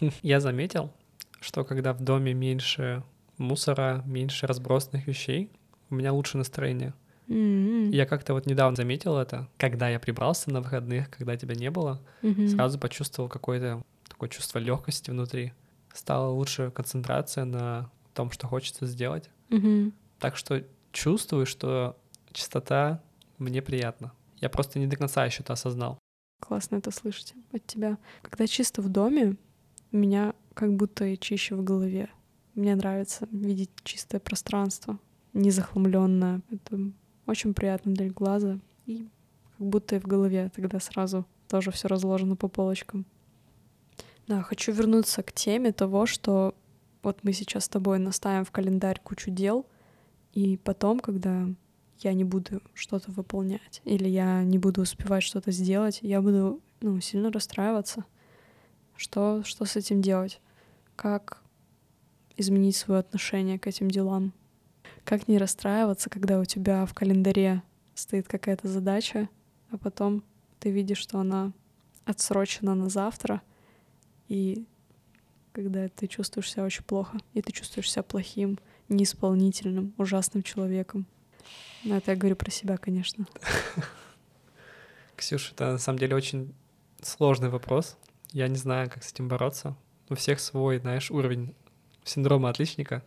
Я 0.22 0.40
заметил, 0.40 0.90
что 1.38 1.62
когда 1.62 1.92
в 1.92 2.00
доме 2.00 2.32
меньше 2.32 3.02
мусора, 3.36 4.02
меньше 4.06 4.46
разбросанных 4.46 5.06
вещей, 5.06 5.50
у 5.90 5.94
меня 5.94 6.14
лучше 6.14 6.38
настроение. 6.38 6.94
Mm-hmm. 7.28 7.90
Я 7.90 8.06
как-то 8.06 8.32
вот 8.32 8.46
недавно 8.46 8.76
заметил 8.76 9.18
это, 9.18 9.46
когда 9.58 9.90
я 9.90 10.00
прибрался 10.00 10.50
на 10.50 10.62
выходных, 10.62 11.10
когда 11.10 11.36
тебя 11.36 11.54
не 11.54 11.70
было, 11.70 12.00
mm-hmm. 12.22 12.48
сразу 12.48 12.78
почувствовал 12.78 13.28
какое-то 13.28 13.82
такое 14.08 14.30
чувство 14.30 14.58
легкости 14.58 15.10
внутри. 15.10 15.52
Стала 15.92 16.30
лучше 16.30 16.70
концентрация 16.70 17.44
на 17.44 17.90
том, 18.14 18.30
что 18.30 18.46
хочется 18.46 18.86
сделать. 18.86 19.28
Mm-hmm. 19.50 19.92
Так 20.18 20.38
что 20.38 20.64
чувствую, 20.92 21.44
что 21.44 21.98
чистота 22.32 23.02
мне 23.38 23.62
приятна. 23.62 24.12
Я 24.36 24.48
просто 24.48 24.78
не 24.78 24.86
до 24.86 24.96
конца 24.96 25.24
еще 25.24 25.42
это 25.42 25.52
осознал. 25.52 25.98
Классно 26.40 26.76
это 26.76 26.90
слышать 26.90 27.34
от 27.52 27.64
тебя. 27.66 27.98
Когда 28.22 28.46
чисто 28.46 28.82
в 28.82 28.88
доме, 28.88 29.36
у 29.92 29.96
меня 29.96 30.34
как 30.54 30.74
будто 30.74 31.04
и 31.04 31.18
чище 31.18 31.54
в 31.54 31.62
голове. 31.62 32.08
Мне 32.54 32.74
нравится 32.74 33.28
видеть 33.30 33.70
чистое 33.84 34.20
пространство, 34.20 34.98
незахламленное. 35.32 36.42
Это 36.50 36.78
очень 37.26 37.54
приятно 37.54 37.94
для 37.94 38.10
глаза. 38.10 38.58
И 38.86 39.08
как 39.58 39.66
будто 39.66 39.96
и 39.96 40.00
в 40.00 40.06
голове 40.06 40.50
тогда 40.54 40.80
сразу 40.80 41.24
тоже 41.48 41.70
все 41.70 41.88
разложено 41.88 42.36
по 42.36 42.48
полочкам. 42.48 43.06
Да, 44.26 44.42
хочу 44.42 44.72
вернуться 44.72 45.22
к 45.22 45.32
теме 45.32 45.72
того, 45.72 46.06
что 46.06 46.54
вот 47.02 47.18
мы 47.22 47.32
сейчас 47.32 47.64
с 47.64 47.68
тобой 47.68 47.98
наставим 47.98 48.44
в 48.44 48.50
календарь 48.50 49.00
кучу 49.02 49.30
дел, 49.30 49.66
и 50.32 50.56
потом, 50.56 51.00
когда 51.00 51.48
я 52.04 52.12
не 52.12 52.24
буду 52.24 52.62
что-то 52.74 53.10
выполнять, 53.10 53.80
или 53.84 54.08
я 54.08 54.42
не 54.42 54.58
буду 54.58 54.82
успевать 54.82 55.22
что-то 55.22 55.50
сделать, 55.50 56.00
я 56.02 56.20
буду 56.20 56.60
ну, 56.80 57.00
сильно 57.00 57.30
расстраиваться. 57.30 58.04
Что, 58.96 59.42
что 59.44 59.64
с 59.64 59.76
этим 59.76 60.02
делать? 60.02 60.40
Как 60.96 61.42
изменить 62.36 62.76
свое 62.76 63.00
отношение 63.00 63.58
к 63.58 63.66
этим 63.66 63.90
делам? 63.90 64.32
Как 65.04 65.28
не 65.28 65.38
расстраиваться, 65.38 66.10
когда 66.10 66.38
у 66.38 66.44
тебя 66.44 66.86
в 66.86 66.94
календаре 66.94 67.62
стоит 67.94 68.28
какая-то 68.28 68.68
задача, 68.68 69.28
а 69.70 69.78
потом 69.78 70.22
ты 70.60 70.70
видишь, 70.70 70.98
что 70.98 71.18
она 71.18 71.52
отсрочена 72.04 72.74
на 72.74 72.88
завтра, 72.88 73.42
и 74.28 74.66
когда 75.52 75.88
ты 75.88 76.06
чувствуешь 76.06 76.50
себя 76.50 76.64
очень 76.64 76.84
плохо, 76.84 77.18
и 77.34 77.42
ты 77.42 77.52
чувствуешь 77.52 77.90
себя 77.90 78.02
плохим, 78.02 78.58
неисполнительным, 78.88 79.92
ужасным 79.98 80.42
человеком. 80.42 81.06
Ну, 81.84 81.96
это 81.96 82.12
я 82.12 82.16
говорю 82.16 82.36
про 82.36 82.50
себя, 82.50 82.76
конечно. 82.76 83.26
Ксюша, 85.16 85.52
это 85.52 85.72
на 85.72 85.78
самом 85.78 85.98
деле 85.98 86.16
очень 86.16 86.54
сложный 87.02 87.48
вопрос. 87.48 87.96
Я 88.32 88.48
не 88.48 88.56
знаю, 88.56 88.90
как 88.90 89.02
с 89.02 89.12
этим 89.12 89.28
бороться. 89.28 89.76
У 90.08 90.14
всех 90.14 90.40
свой, 90.40 90.78
знаешь, 90.78 91.10
уровень 91.10 91.54
синдрома 92.04 92.50
отличника. 92.50 93.02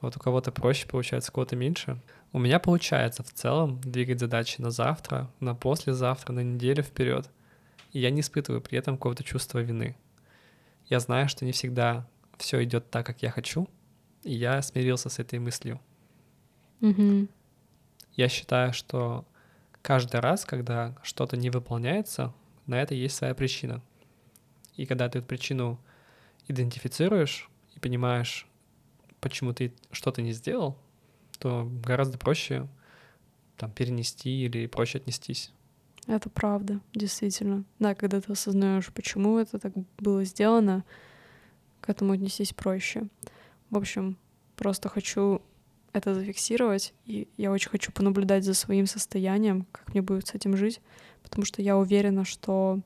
Вот 0.00 0.16
у 0.16 0.20
кого-то 0.20 0.52
проще 0.52 0.86
получается, 0.86 1.30
у 1.30 1.34
кого-то 1.34 1.56
меньше. 1.56 2.00
У 2.32 2.38
меня 2.38 2.58
получается 2.58 3.22
в 3.22 3.32
целом 3.32 3.80
двигать 3.80 4.20
задачи 4.20 4.60
на 4.60 4.70
завтра, 4.70 5.30
на 5.40 5.54
послезавтра, 5.54 6.32
на 6.32 6.40
неделю 6.40 6.82
вперед. 6.82 7.30
И 7.92 8.00
я 8.00 8.10
не 8.10 8.20
испытываю 8.20 8.60
при 8.60 8.76
этом 8.76 8.96
какого-то 8.96 9.24
чувства 9.24 9.60
вины. 9.60 9.96
Я 10.86 11.00
знаю, 11.00 11.28
что 11.28 11.44
не 11.44 11.52
всегда 11.52 12.06
все 12.36 12.62
идет 12.64 12.90
так, 12.90 13.06
как 13.06 13.22
я 13.22 13.30
хочу, 13.30 13.68
и 14.24 14.34
я 14.34 14.60
смирился 14.62 15.08
с 15.08 15.18
этой 15.18 15.38
мыслью. 15.38 15.80
Угу. 16.80 17.28
Я 18.16 18.28
считаю, 18.28 18.72
что 18.72 19.24
каждый 19.82 20.20
раз, 20.20 20.44
когда 20.44 20.94
что-то 21.02 21.36
не 21.36 21.50
выполняется, 21.50 22.32
на 22.66 22.80
это 22.80 22.94
есть 22.94 23.16
своя 23.16 23.34
причина. 23.34 23.82
И 24.76 24.86
когда 24.86 25.08
ты 25.08 25.18
эту 25.18 25.26
причину 25.26 25.78
идентифицируешь 26.48 27.48
и 27.74 27.80
понимаешь, 27.80 28.46
почему 29.20 29.52
ты 29.52 29.72
что-то 29.90 30.22
не 30.22 30.32
сделал, 30.32 30.76
то 31.38 31.68
гораздо 31.84 32.18
проще 32.18 32.68
там 33.56 33.70
перенести 33.70 34.44
или 34.44 34.66
проще 34.66 34.98
отнестись. 34.98 35.52
Это 36.06 36.28
правда, 36.28 36.80
действительно. 36.92 37.64
Да, 37.78 37.94
когда 37.94 38.20
ты 38.20 38.32
осознаешь, 38.32 38.92
почему 38.92 39.38
это 39.38 39.58
так 39.58 39.72
было 39.98 40.24
сделано, 40.24 40.84
к 41.80 41.88
этому 41.88 42.12
отнестись 42.12 42.52
проще. 42.52 43.08
В 43.70 43.78
общем, 43.78 44.16
просто 44.56 44.88
хочу 44.88 45.40
это 45.94 46.12
зафиксировать, 46.12 46.92
и 47.06 47.28
я 47.36 47.52
очень 47.52 47.70
хочу 47.70 47.92
понаблюдать 47.92 48.44
за 48.44 48.52
своим 48.52 48.86
состоянием, 48.86 49.66
как 49.70 49.88
мне 49.90 50.02
будет 50.02 50.26
с 50.26 50.34
этим 50.34 50.56
жить, 50.56 50.80
потому 51.22 51.46
что 51.46 51.62
я 51.62 51.78
уверена, 51.78 52.24
что 52.24 52.80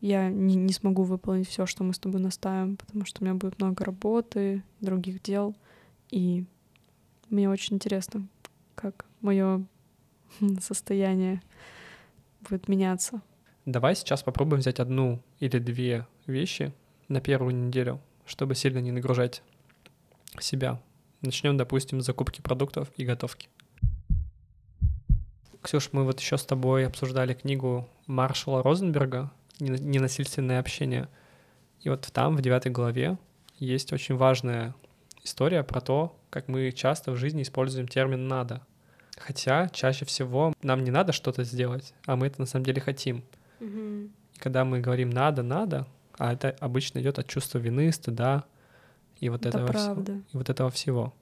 я 0.00 0.30
не, 0.30 0.54
не 0.54 0.72
смогу 0.72 1.02
выполнить 1.02 1.48
все, 1.48 1.66
что 1.66 1.82
мы 1.82 1.92
с 1.92 1.98
тобой 1.98 2.20
наставим, 2.20 2.76
потому 2.76 3.04
что 3.04 3.20
у 3.20 3.24
меня 3.24 3.34
будет 3.34 3.58
много 3.58 3.84
работы, 3.84 4.62
других 4.80 5.22
дел, 5.22 5.56
и 6.10 6.44
мне 7.30 7.50
очень 7.50 7.74
интересно, 7.74 8.28
как 8.76 9.06
мое 9.20 9.66
состояние 10.60 11.42
будет 12.48 12.68
меняться. 12.68 13.22
Давай 13.66 13.96
сейчас 13.96 14.22
попробуем 14.22 14.60
взять 14.60 14.78
одну 14.78 15.20
или 15.40 15.58
две 15.58 16.06
вещи 16.26 16.72
на 17.08 17.20
первую 17.20 17.56
неделю, 17.56 18.00
чтобы 18.24 18.54
сильно 18.54 18.78
не 18.78 18.92
нагружать 18.92 19.42
себя 20.38 20.80
Начнем, 21.24 21.56
допустим, 21.56 22.02
с 22.02 22.04
закупки 22.04 22.42
продуктов 22.42 22.88
и 22.98 23.04
готовки. 23.06 23.48
Ксюш, 25.62 25.88
мы 25.92 26.04
вот 26.04 26.20
еще 26.20 26.36
с 26.36 26.44
тобой 26.44 26.86
обсуждали 26.86 27.32
книгу 27.32 27.88
Маршала 28.06 28.62
Розенберга 28.62 29.30
«Ненасильственное 29.58 30.60
общение». 30.60 31.08
И 31.80 31.88
вот 31.88 32.10
там, 32.12 32.36
в 32.36 32.42
девятой 32.42 32.70
главе, 32.70 33.16
есть 33.58 33.94
очень 33.94 34.16
важная 34.16 34.74
история 35.22 35.62
про 35.62 35.80
то, 35.80 36.14
как 36.28 36.48
мы 36.48 36.70
часто 36.72 37.12
в 37.12 37.16
жизни 37.16 37.40
используем 37.40 37.88
термин 37.88 38.28
«надо». 38.28 38.60
Хотя 39.16 39.70
чаще 39.70 40.04
всего 40.04 40.52
нам 40.62 40.84
не 40.84 40.90
надо 40.90 41.12
что-то 41.12 41.42
сделать, 41.44 41.94
а 42.04 42.16
мы 42.16 42.26
это 42.26 42.38
на 42.40 42.46
самом 42.46 42.66
деле 42.66 42.82
хотим. 42.82 43.24
И 43.60 44.10
когда 44.36 44.66
мы 44.66 44.80
говорим 44.80 45.08
«надо», 45.08 45.42
«надо», 45.42 45.86
а 46.18 46.34
это 46.34 46.54
обычно 46.60 46.98
идет 46.98 47.18
от 47.18 47.28
чувства 47.28 47.56
вины, 47.56 47.90
стыда, 47.92 48.44
и 49.20 49.28
вот 49.28 49.46
Это 49.46 49.58
этого 49.58 49.66
правда. 49.70 50.02
всего. 50.12 50.22
И 50.32 50.36
вот 50.36 50.50
этого 50.50 50.70
всего. 50.70 51.14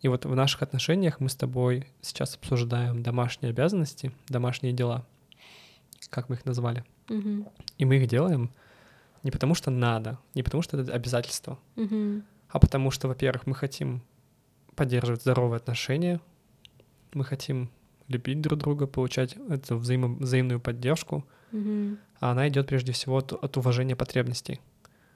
И 0.00 0.08
вот 0.08 0.24
в 0.24 0.34
наших 0.34 0.62
отношениях 0.62 1.20
мы 1.20 1.28
с 1.28 1.34
тобой 1.36 1.86
сейчас 2.00 2.34
обсуждаем 2.36 3.02
домашние 3.02 3.50
обязанности, 3.50 4.12
домашние 4.28 4.72
дела, 4.72 5.04
как 6.08 6.28
мы 6.28 6.36
их 6.36 6.44
назвали. 6.46 6.84
Угу. 7.10 7.52
И 7.78 7.84
мы 7.84 7.96
их 7.96 8.08
делаем 8.08 8.50
не 9.22 9.30
потому, 9.30 9.54
что 9.54 9.70
надо, 9.70 10.18
не 10.34 10.42
потому, 10.42 10.62
что 10.62 10.78
это 10.78 10.92
обязательство, 10.94 11.58
Угу. 11.76 12.22
а 12.48 12.58
потому 12.58 12.90
что, 12.90 13.08
во-первых, 13.08 13.46
мы 13.46 13.54
хотим 13.54 14.00
поддерживать 14.74 15.20
здоровые 15.20 15.58
отношения, 15.58 16.20
мы 17.12 17.24
хотим 17.24 17.68
любить 18.08 18.40
друг 18.40 18.58
друга, 18.58 18.86
получать 18.86 19.36
эту 19.50 19.76
взаимо- 19.76 20.16
взаимную 20.18 20.60
поддержку, 20.60 21.26
Угу. 21.52 21.96
а 22.20 22.30
она 22.30 22.48
идет 22.48 22.68
прежде 22.68 22.92
всего 22.92 23.18
от, 23.18 23.32
от 23.32 23.56
уважения 23.58 23.94
потребностей. 23.96 24.60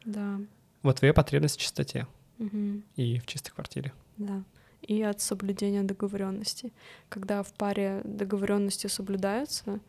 Да. 0.04 0.38
Вот 0.84 0.98
твоя 0.98 1.12
потребность 1.12 1.56
в 1.56 1.60
чистоте 1.60 2.06
Угу. 2.38 2.82
и 2.96 3.18
в 3.18 3.26
чистой 3.26 3.50
квартире. 3.50 3.92
Да. 4.16 4.42
И 4.82 5.02
от 5.02 5.20
соблюдения 5.20 5.82
договоренности. 5.82 6.72
Когда 7.08 7.42
в 7.42 7.52
паре 7.54 8.02
договоренности 8.04 8.86
соблюдаются, 8.86 9.80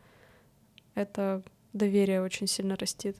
это 0.94 1.42
доверие 1.72 2.22
очень 2.22 2.46
сильно 2.46 2.76
растет. 2.76 3.16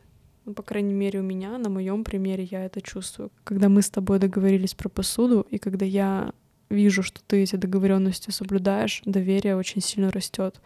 Ну, 0.46 0.54
по 0.54 0.62
крайней 0.62 0.94
мере, 0.94 1.20
у 1.20 1.22
меня, 1.22 1.58
на 1.58 1.68
моем 1.68 2.04
примере, 2.04 2.44
я 2.44 2.64
это 2.64 2.80
чувствую. 2.80 3.30
Когда 3.44 3.68
мы 3.68 3.82
с 3.82 3.90
тобой 3.90 4.18
договорились 4.18 4.74
про 4.74 4.88
посуду, 4.88 5.46
и 5.50 5.58
когда 5.58 5.84
я 5.84 6.32
вижу, 6.70 7.02
что 7.02 7.20
ты 7.26 7.42
эти 7.42 7.56
договоренности 7.56 8.30
соблюдаешь, 8.30 9.02
доверие 9.04 9.56
очень 9.56 9.82
сильно 9.82 10.10
растет. 10.10 10.60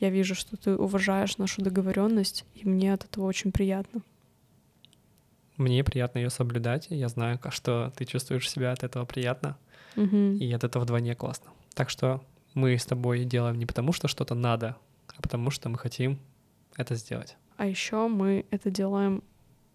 Я 0.00 0.10
вижу, 0.10 0.34
что 0.34 0.56
ты 0.56 0.76
уважаешь 0.76 1.36
нашу 1.36 1.62
договоренность, 1.62 2.44
и 2.54 2.66
мне 2.66 2.92
от 2.94 3.04
этого 3.04 3.26
очень 3.26 3.52
приятно. 3.52 4.02
Мне 5.56 5.84
приятно 5.84 6.18
ее 6.18 6.30
соблюдать, 6.30 6.86
я 6.90 7.08
знаю, 7.08 7.38
что 7.50 7.92
ты 7.96 8.04
чувствуешь 8.04 8.50
себя 8.50 8.72
от 8.72 8.82
этого 8.82 9.04
приятно, 9.04 9.56
Мгм. 9.96 10.36
и 10.38 10.52
от 10.52 10.64
этого 10.64 10.82
вдвойне 10.82 11.14
классно. 11.14 11.50
Так 11.74 11.90
что 11.90 12.24
мы 12.54 12.76
с 12.76 12.84
тобой 12.86 13.24
делаем 13.24 13.56
не 13.58 13.66
потому, 13.66 13.92
что 13.92 14.08
что-то 14.08 14.34
надо, 14.34 14.76
а 15.16 15.22
потому 15.22 15.50
что 15.50 15.68
мы 15.68 15.78
хотим 15.78 16.18
это 16.76 16.96
сделать. 16.96 17.36
А 17.56 17.66
еще 17.66 18.08
мы 18.08 18.46
это 18.50 18.70
делаем, 18.70 19.22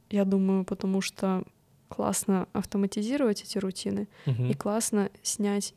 я 0.10 0.26
думаю, 0.26 0.66
потому 0.66 1.00
что 1.02 1.44
классно 1.88 2.48
автоматизировать 2.54 3.42
эти 3.44 3.58
рутины 3.58 4.08
Мгм. 4.26 4.50
и 4.50 4.54
классно 4.54 5.10
снять 5.24 5.74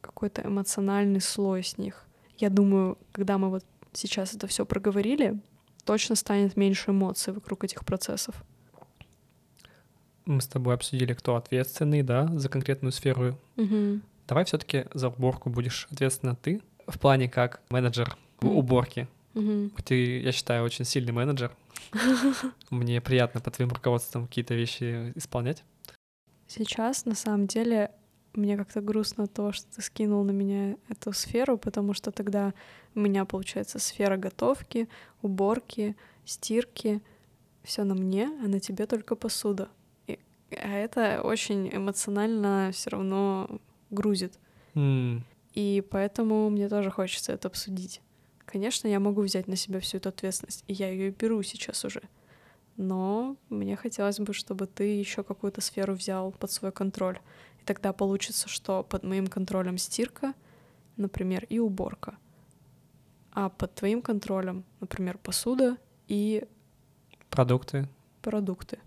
какой-то 0.00 0.42
эмоциональный 0.42 1.20
слой 1.20 1.62
с 1.62 1.78
них. 1.78 2.04
Я 2.38 2.50
думаю, 2.50 2.98
когда 3.12 3.38
мы 3.38 3.50
вот 3.50 3.64
сейчас 3.92 4.34
это 4.34 4.46
все 4.48 4.66
проговорили, 4.66 5.40
точно 5.84 6.16
станет 6.16 6.56
меньше 6.56 6.90
эмоций 6.90 7.32
вокруг 7.32 7.62
этих 7.64 7.84
процессов. 7.84 8.34
Мы 10.26 10.40
с 10.40 10.46
тобой 10.46 10.74
обсудили, 10.74 11.12
кто 11.12 11.36
ответственный, 11.36 12.02
да, 12.02 12.26
за 12.34 12.48
конкретную 12.48 12.92
сферу. 12.92 13.38
Угу. 13.56 14.00
Давай 14.26 14.44
все-таки 14.44 14.86
за 14.94 15.08
уборку 15.08 15.50
будешь 15.50 15.86
ответственна 15.90 16.34
ты, 16.34 16.62
в 16.86 16.98
плане 16.98 17.28
как 17.28 17.62
менеджер 17.70 18.16
Мгм. 18.40 18.56
уборке. 18.56 19.08
Угу. 19.34 19.70
Ты, 19.84 20.20
я 20.20 20.32
считаю, 20.32 20.64
очень 20.64 20.84
сильный 20.84 21.12
менеджер. 21.12 21.54
Мне 22.70 23.00
приятно 23.00 23.40
под 23.40 23.54
твоим 23.54 23.70
руководством 23.70 24.26
какие-то 24.26 24.54
вещи 24.54 25.12
исполнять. 25.14 25.64
Сейчас, 26.46 27.04
на 27.04 27.14
самом 27.14 27.46
деле, 27.46 27.90
мне 28.34 28.56
как-то 28.56 28.80
грустно 28.80 29.26
то, 29.26 29.52
что 29.52 29.66
ты 29.74 29.82
скинул 29.82 30.24
на 30.24 30.30
меня 30.30 30.76
эту 30.88 31.12
сферу, 31.12 31.56
потому 31.58 31.94
что 31.94 32.10
тогда 32.10 32.52
у 32.94 33.00
меня 33.00 33.24
получается 33.24 33.78
сфера 33.78 34.16
готовки, 34.16 34.88
уборки, 35.22 35.96
стирки, 36.24 37.00
все 37.62 37.84
на 37.84 37.94
мне, 37.94 38.26
а 38.42 38.48
на 38.48 38.60
тебе 38.60 38.86
только 38.86 39.16
посуда. 39.16 39.68
А 40.62 40.68
это 40.70 41.20
очень 41.22 41.68
эмоционально 41.74 42.70
все 42.72 42.90
равно 42.90 43.60
грузит. 43.90 44.38
М, 44.74 45.24
И 45.52 45.84
поэтому 45.90 46.50
мне 46.50 46.68
тоже 46.68 46.90
хочется 46.90 47.32
это 47.32 47.48
обсудить. 47.48 48.00
Конечно, 48.44 48.88
я 48.88 48.98
могу 49.00 49.22
взять 49.22 49.46
на 49.48 49.56
себя 49.56 49.78
всю 49.80 49.98
эту 49.98 50.08
ответственность, 50.08 50.64
и 50.66 50.72
я 50.72 50.88
ее 50.90 51.10
беру 51.10 51.42
сейчас 51.42 51.84
уже. 51.84 52.02
Но 52.76 53.36
мне 53.50 53.76
хотелось 53.76 54.18
бы, 54.18 54.32
чтобы 54.34 54.66
ты 54.66 54.84
еще 54.98 55.22
какую-то 55.22 55.60
сферу 55.60 55.94
взял 55.94 56.32
под 56.32 56.50
свой 56.50 56.72
контроль. 56.72 57.18
И 57.60 57.64
тогда 57.64 57.92
получится, 57.92 58.48
что 58.48 58.82
под 58.82 59.04
моим 59.04 59.28
контролем 59.28 59.78
стирка, 59.78 60.34
например, 60.96 61.46
и 61.48 61.60
уборка. 61.60 62.16
А 63.32 63.48
под 63.48 63.74
твоим 63.74 64.02
контролем, 64.02 64.64
например, 64.80 65.18
посуда 65.18 65.76
и 66.08 66.44
Продукты. 67.30 67.88
продукты. 68.22 68.78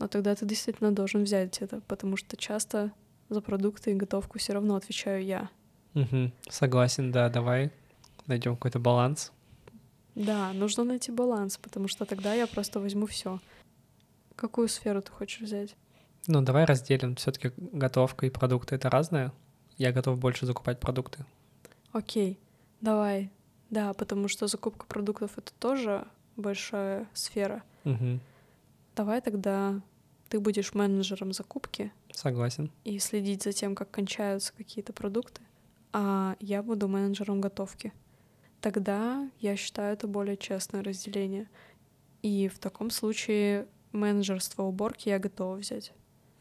Но 0.00 0.08
тогда 0.08 0.34
ты 0.34 0.46
действительно 0.46 0.92
должен 0.92 1.24
взять 1.24 1.58
это, 1.60 1.82
потому 1.82 2.16
что 2.16 2.34
часто 2.34 2.90
за 3.28 3.42
продукты 3.42 3.92
и 3.92 3.94
готовку 3.94 4.38
все 4.38 4.54
равно 4.54 4.74
отвечаю 4.76 5.22
я. 5.22 5.50
Мгм. 5.92 6.32
Согласен, 6.48 7.12
да, 7.12 7.28
давай 7.28 7.70
найдем 8.26 8.56
какой-то 8.56 8.78
баланс. 8.78 9.30
Да, 10.14 10.54
нужно 10.54 10.84
найти 10.84 11.12
баланс, 11.12 11.58
потому 11.58 11.86
что 11.86 12.06
тогда 12.06 12.32
я 12.32 12.46
просто 12.46 12.80
возьму 12.80 13.06
все. 13.06 13.40
Какую 14.36 14.68
сферу 14.68 15.02
ты 15.02 15.12
хочешь 15.12 15.42
взять? 15.42 15.76
Ну, 16.26 16.40
давай 16.40 16.64
разделим. 16.64 17.16
Все-таки 17.16 17.52
готовка 17.58 18.24
и 18.24 18.30
продукты 18.30 18.76
это 18.76 18.88
разное. 18.88 19.32
Я 19.76 19.92
готов 19.92 20.18
больше 20.18 20.46
закупать 20.46 20.80
продукты. 20.80 21.26
Окей, 21.92 22.40
давай. 22.80 23.30
Да, 23.68 23.92
потому 23.92 24.28
что 24.28 24.46
закупка 24.46 24.86
продуктов 24.86 25.32
это 25.36 25.52
тоже 25.58 26.06
большая 26.36 27.06
сфера. 27.12 27.62
Мгм. 27.84 28.20
Давай 28.96 29.20
тогда 29.20 29.80
ты 30.30 30.38
будешь 30.38 30.74
менеджером 30.74 31.32
закупки 31.32 31.92
Согласен. 32.12 32.70
и 32.84 32.98
следить 33.00 33.42
за 33.42 33.52
тем, 33.52 33.74
как 33.74 33.90
кончаются 33.90 34.52
какие-то 34.56 34.92
продукты, 34.92 35.42
а 35.92 36.36
я 36.38 36.62
буду 36.62 36.88
менеджером 36.88 37.40
готовки. 37.40 37.92
Тогда 38.60 39.28
я 39.40 39.56
считаю 39.56 39.92
это 39.92 40.06
более 40.06 40.36
честное 40.36 40.84
разделение. 40.84 41.48
И 42.22 42.48
в 42.48 42.58
таком 42.58 42.90
случае 42.90 43.66
менеджерство 43.92 44.62
уборки 44.62 45.08
я 45.08 45.18
готова 45.18 45.56
взять. 45.56 45.92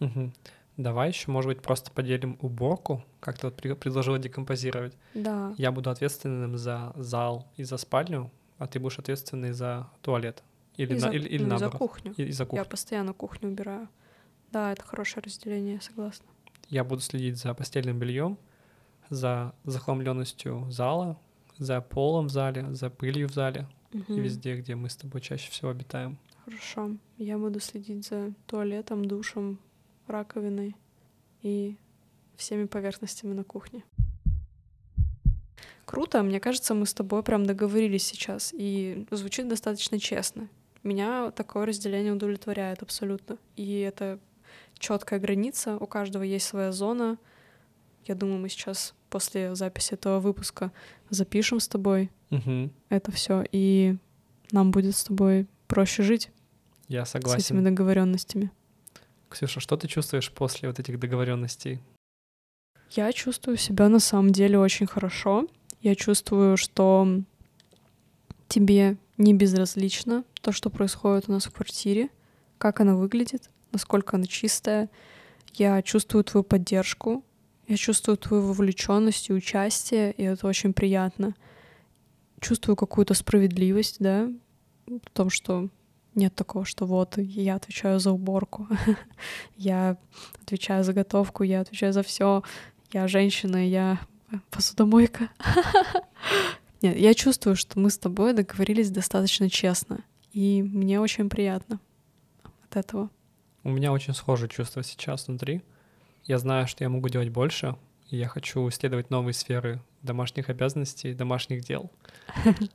Угу. 0.01 0.33
Давай 0.77 1.09
еще, 1.09 1.31
может 1.31 1.47
быть, 1.47 1.61
просто 1.61 1.91
поделим 1.91 2.37
уборку, 2.41 3.03
как 3.19 3.39
ты 3.39 3.47
вот 3.47 3.55
предложила 3.55 4.19
декомпозировать. 4.19 4.93
Да. 5.15 5.53
Я 5.57 5.71
буду 5.71 5.89
ответственным 5.89 6.57
за 6.57 6.93
зал 6.95 7.47
и 7.57 7.63
за 7.63 7.77
спальню, 7.77 8.29
а 8.59 8.67
ты 8.67 8.79
будешь 8.79 8.99
ответственный 8.99 9.51
за 9.51 9.89
туалет. 10.01 10.43
Или, 10.79 10.91
и 10.91 10.93
на, 10.93 10.99
за, 10.99 11.09
или, 11.09 11.27
или 11.27 11.43
ну, 11.43 11.49
наоборот. 11.49 11.73
за 11.73 11.77
кухню. 11.77 12.13
И, 12.15 12.23
и 12.23 12.31
за 12.31 12.45
кухню. 12.45 12.63
Я 12.63 12.65
постоянно 12.65 13.13
кухню 13.13 13.49
убираю. 13.49 13.89
Да, 14.51 14.71
это 14.71 14.81
хорошее 14.81 15.21
разделение, 15.25 15.81
согласна. 15.81 16.25
Я 16.69 16.85
буду 16.85 17.01
следить 17.01 17.37
за 17.37 17.53
постельным 17.53 17.99
бельем, 17.99 18.37
за 19.09 19.53
захламленностью 19.65 20.67
зала, 20.71 21.19
за 21.57 21.81
полом 21.81 22.27
в 22.27 22.29
зале, 22.29 22.73
за 22.73 22.89
пылью 22.89 23.27
в 23.27 23.33
зале 23.33 23.67
угу. 23.93 24.13
и 24.13 24.19
везде, 24.21 24.55
где 24.55 24.75
мы 24.75 24.89
с 24.89 24.95
тобой 24.95 25.19
чаще 25.19 25.51
всего 25.51 25.69
обитаем. 25.69 26.17
Хорошо. 26.45 26.91
Я 27.17 27.37
буду 27.37 27.59
следить 27.59 28.07
за 28.07 28.33
туалетом, 28.47 29.03
душем, 29.03 29.59
раковиной 30.07 30.77
и 31.41 31.75
всеми 32.37 32.65
поверхностями 32.65 33.33
на 33.33 33.43
кухне. 33.43 33.83
Круто, 35.83 36.23
мне 36.23 36.39
кажется, 36.39 36.73
мы 36.73 36.85
с 36.85 36.93
тобой 36.93 37.21
прям 37.21 37.45
договорились 37.45 38.05
сейчас, 38.05 38.53
и 38.55 39.05
звучит 39.11 39.49
достаточно 39.49 39.99
честно. 39.99 40.47
Меня 40.83 41.31
такое 41.31 41.65
разделение 41.65 42.13
удовлетворяет 42.13 42.81
абсолютно. 42.81 43.37
И 43.55 43.79
это 43.79 44.19
четкая 44.77 45.19
граница, 45.19 45.77
у 45.77 45.87
каждого 45.87 46.23
есть 46.23 46.45
своя 46.47 46.71
зона. 46.71 47.17
Я 48.05 48.15
думаю, 48.15 48.39
мы 48.39 48.49
сейчас 48.49 48.93
после 49.09 49.55
записи 49.55 49.93
этого 49.93 50.19
выпуска 50.19 50.71
запишем 51.09 51.59
с 51.59 51.67
тобой 51.67 52.11
угу. 52.29 52.69
это 52.89 53.11
все, 53.11 53.43
и 53.51 53.95
нам 54.51 54.71
будет 54.71 54.95
с 54.95 55.03
тобой 55.03 55.47
проще 55.67 56.03
жить. 56.03 56.31
Я 56.87 57.05
согласен. 57.05 57.41
С 57.41 57.45
этими 57.45 57.63
договоренностями. 57.63 58.51
Ксюша, 59.29 59.59
что 59.59 59.77
ты 59.77 59.87
чувствуешь 59.87 60.31
после 60.31 60.69
вот 60.69 60.79
этих 60.79 60.99
договоренностей? 60.99 61.79
Я 62.91 63.11
чувствую 63.13 63.57
себя 63.57 63.87
на 63.89 63.99
самом 63.99 64.31
деле 64.31 64.57
очень 64.57 64.87
хорошо. 64.87 65.47
Я 65.81 65.93
чувствую, 65.95 66.57
что 66.57 67.07
тебе 68.47 68.97
не 69.19 69.33
безразлично 69.33 70.23
то, 70.41 70.51
что 70.51 70.71
происходит 70.71 71.29
у 71.29 71.33
нас 71.33 71.45
в 71.45 71.51
квартире, 71.51 72.09
как 72.57 72.79
она 72.79 72.95
выглядит, 72.95 73.49
насколько 73.71 74.17
она 74.17 74.25
чистая. 74.25 74.89
Я 75.53 75.81
чувствую 75.81 76.23
твою 76.23 76.43
поддержку, 76.43 77.23
я 77.67 77.77
чувствую 77.77 78.17
твою 78.17 78.43
вовлеченность 78.43 79.29
и 79.29 79.33
участие, 79.33 80.13
и 80.13 80.23
это 80.23 80.47
очень 80.47 80.73
приятно. 80.73 81.35
Чувствую 82.39 82.75
какую-то 82.75 83.13
справедливость, 83.13 83.97
да, 83.99 84.31
в 84.87 85.09
том, 85.11 85.29
что 85.29 85.69
нет 86.15 86.33
такого, 86.33 86.65
что 86.65 86.85
вот 86.85 87.17
я 87.17 87.55
отвечаю 87.55 87.99
за 87.99 88.11
уборку, 88.11 88.67
я 89.57 89.97
отвечаю 90.41 90.83
за 90.83 90.93
готовку, 90.93 91.43
я 91.43 91.59
отвечаю 91.59 91.91
за 91.91 92.03
все, 92.03 92.43
я 92.91 93.07
женщина, 93.07 93.67
я 93.67 93.99
посудомойка. 94.49 95.29
Нет, 96.81 96.97
я 96.97 97.13
чувствую, 97.13 97.55
что 97.55 97.79
мы 97.79 97.89
с 97.89 97.97
тобой 97.97 98.33
договорились 98.33 98.89
достаточно 98.89 99.49
честно, 99.49 100.03
и 100.31 100.63
мне 100.63 100.99
очень 100.99 101.29
приятно 101.29 101.79
от 102.69 102.77
этого. 102.77 103.09
У 103.63 103.69
меня 103.71 103.91
очень 103.91 104.13
схожие 104.13 104.49
чувства 104.49 104.83
сейчас 104.83 105.27
внутри. 105.27 105.61
Я 106.23 106.37
знаю, 106.37 106.67
что 106.67 106.83
я 106.83 106.89
могу 106.89 107.09
делать 107.09 107.29
больше, 107.29 107.75
и 108.09 108.17
я 108.17 108.27
хочу 108.27 108.67
исследовать 108.69 109.09
новые 109.09 109.33
сферы 109.33 109.81
домашних 110.01 110.49
обязанностей, 110.49 111.13
домашних 111.13 111.63
дел. 111.63 111.91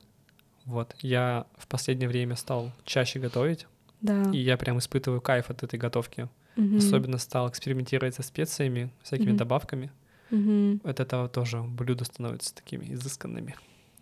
Вот, 0.65 0.95
я 1.01 1.45
в 1.59 1.67
последнее 1.67 2.09
время 2.09 2.35
стал 2.35 2.71
чаще 2.85 3.19
готовить, 3.19 3.67
да. 4.01 4.31
и 4.31 4.37
я 4.39 4.57
прям 4.57 4.79
испытываю 4.79 5.21
кайф 5.21 5.51
от 5.51 5.61
этой 5.61 5.77
готовки. 5.77 6.27
Угу. 6.57 6.77
Особенно 6.77 7.19
стал 7.19 7.47
экспериментировать 7.49 8.15
со 8.15 8.23
специями, 8.23 8.89
всякими 9.03 9.29
Мгм. 9.29 9.37
добавками. 9.37 9.91
Угу. 10.31 10.79
От 10.83 10.99
этого 10.99 11.29
тоже 11.29 11.61
блюда 11.61 12.03
становятся 12.05 12.55
такими 12.55 12.93
изысканными. 12.93 13.55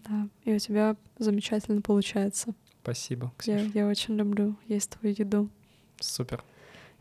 Да, 0.08 0.28
и 0.44 0.54
у 0.54 0.60
тебя 0.60 0.96
замечательно 1.18 1.82
получается. 1.82 2.54
Спасибо, 2.82 3.32
Я, 3.46 3.60
Ксюша. 3.60 3.72
я 3.74 3.88
очень 3.88 4.16
люблю 4.16 4.58
есть 4.68 4.90
твою 4.92 5.16
еду. 5.18 5.50
Супер. 6.00 6.44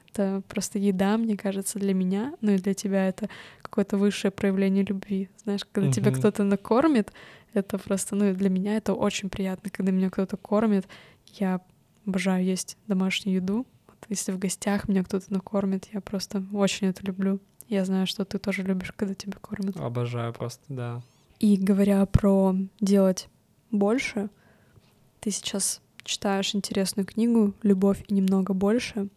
Это 0.08 0.42
просто 0.46 0.78
еда, 0.78 1.16
мне 1.16 1.36
кажется, 1.36 1.78
для 1.78 1.94
меня, 1.94 2.34
ну 2.40 2.52
и 2.52 2.58
для 2.58 2.74
тебя 2.74 3.08
это 3.08 3.28
какое-то 3.62 3.96
высшее 3.96 4.30
проявление 4.30 4.84
любви. 4.84 5.28
Знаешь, 5.42 5.64
когда 5.72 5.90
тебя 5.90 6.10
Мгм. 6.10 6.20
кто-то 6.20 6.44
накормит, 6.44 7.12
это 7.54 7.78
просто, 7.78 8.14
ну 8.14 8.32
для 8.34 8.50
меня 8.50 8.76
это 8.76 8.94
очень 8.94 9.30
приятно, 9.30 9.70
когда 9.70 9.90
меня 9.90 10.10
кто-то 10.10 10.36
кормит. 10.36 10.86
Я 11.34 11.60
обожаю 12.06 12.44
есть 12.44 12.76
домашнюю 12.86 13.36
еду. 13.36 13.66
Вот 13.88 13.96
если 14.08 14.32
в 14.32 14.38
гостях 14.38 14.86
меня 14.86 15.02
кто-то 15.02 15.32
накормит, 15.32 15.88
я 15.92 16.00
просто 16.00 16.44
очень 16.52 16.88
это 16.88 17.04
люблю. 17.04 17.40
Я 17.68 17.84
знаю, 17.86 18.06
что 18.06 18.24
ты 18.26 18.38
тоже 18.38 18.62
любишь, 18.62 18.92
когда 18.92 19.14
тебя 19.14 19.38
кормят. 19.40 19.76
Обожаю 19.80 20.32
просто, 20.34 20.62
да. 20.68 21.02
И 21.42 21.56
говоря 21.56 22.06
про 22.06 22.54
делать 22.80 23.28
больше, 23.72 24.30
ты 25.18 25.32
сейчас 25.32 25.82
читаешь 26.04 26.54
интересную 26.54 27.04
книгу 27.04 27.52
«Любовь 27.64 28.04
и 28.06 28.14
немного 28.14 28.54
больше», 28.54 29.08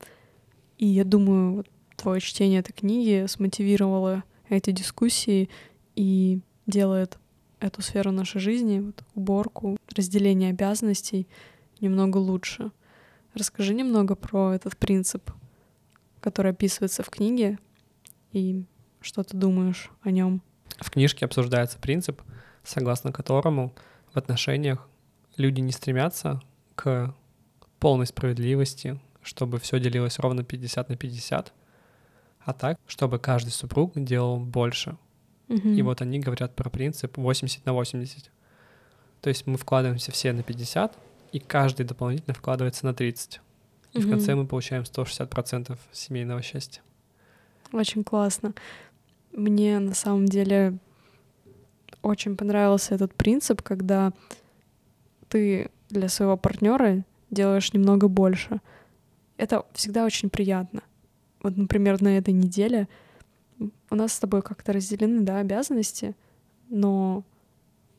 и 0.80 0.88
я 0.88 1.04
думаю, 1.04 1.58
вот 1.58 1.70
твое 1.96 2.20
чтение 2.20 2.62
этой 2.62 2.74
книги 2.74 3.28
смотивировало 3.28 4.24
эти 4.50 4.72
дискуссии 4.72 5.52
и 5.96 6.40
делает 6.66 7.20
эту 7.60 7.84
сферу 7.84 8.12
нашей 8.12 8.42
жизни, 8.42 8.80
вот, 8.80 9.04
уборку, 9.14 9.78
разделение 9.96 10.50
обязанностей 10.50 11.28
немного 11.80 12.18
лучше. 12.18 12.72
Расскажи 13.36 13.76
немного 13.76 14.16
про 14.16 14.56
этот 14.56 14.78
принцип, 14.78 15.30
который 16.22 16.54
описывается 16.54 17.04
в 17.04 17.10
книге, 17.12 17.60
и 18.32 18.64
что 19.00 19.22
ты 19.22 19.38
думаешь 19.38 19.92
о 20.02 20.10
нем. 20.10 20.42
В 20.80 20.90
книжке 20.90 21.26
обсуждается 21.26 21.80
принцип, 21.80 22.22
согласно 22.64 23.12
которому 23.12 23.74
в 24.14 24.18
отношениях 24.18 24.88
люди 25.38 25.62
не 25.62 25.72
стремятся 25.72 26.42
к 26.76 27.14
полной 27.80 28.06
справедливости, 28.06 29.00
чтобы 29.22 29.60
все 29.60 29.80
делилось 29.80 30.20
ровно 30.20 30.44
50 30.44 30.90
на 30.90 30.96
50, 30.96 31.54
а 32.40 32.54
так, 32.54 32.80
чтобы 32.88 33.20
каждый 33.20 33.50
супруг 33.50 33.94
делал 33.96 34.40
больше. 34.40 34.98
И 35.48 35.82
вот 35.82 36.02
они 36.02 36.20
говорят 36.20 36.56
про 36.56 36.70
принцип 36.70 37.18
80 37.18 37.66
на 37.66 37.74
80. 37.74 38.32
То 39.22 39.30
есть 39.30 39.46
мы 39.46 39.58
вкладываемся 39.58 40.12
все 40.12 40.34
на 40.34 40.44
50, 40.44 40.98
и 41.32 41.40
каждый 41.40 41.86
дополнительно 41.86 42.34
вкладывается 42.34 42.86
на 42.86 42.94
30. 42.94 43.42
И 43.94 44.00
в 44.00 44.10
конце 44.10 44.36
мы 44.36 44.46
получаем 44.48 44.84
160% 44.84 45.78
семейного 45.92 46.42
счастья. 46.42 46.82
Очень 47.72 48.04
классно. 48.04 48.54
Мне 49.36 49.80
на 49.80 49.94
самом 49.94 50.28
деле 50.28 50.78
очень 52.02 52.38
понравился 52.38 52.96
этот 52.96 53.14
принцип, 53.14 53.62
когда 53.62 54.14
ты 55.28 55.70
для 55.90 56.08
своего 56.08 56.38
партнера 56.38 57.04
делаешь 57.32 57.74
немного 57.74 58.08
больше. 58.08 58.62
Это 59.38 59.66
всегда 59.74 60.06
очень 60.06 60.30
приятно. 60.30 60.84
Вот, 61.44 61.58
например, 61.58 62.02
на 62.02 62.18
этой 62.18 62.34
неделе 62.34 62.88
у 63.60 63.96
нас 63.96 64.14
с 64.14 64.20
тобой 64.20 64.42
как-то 64.42 64.72
разделены, 64.72 65.22
да, 65.22 65.40
обязанности, 65.40 66.16
но 66.70 67.24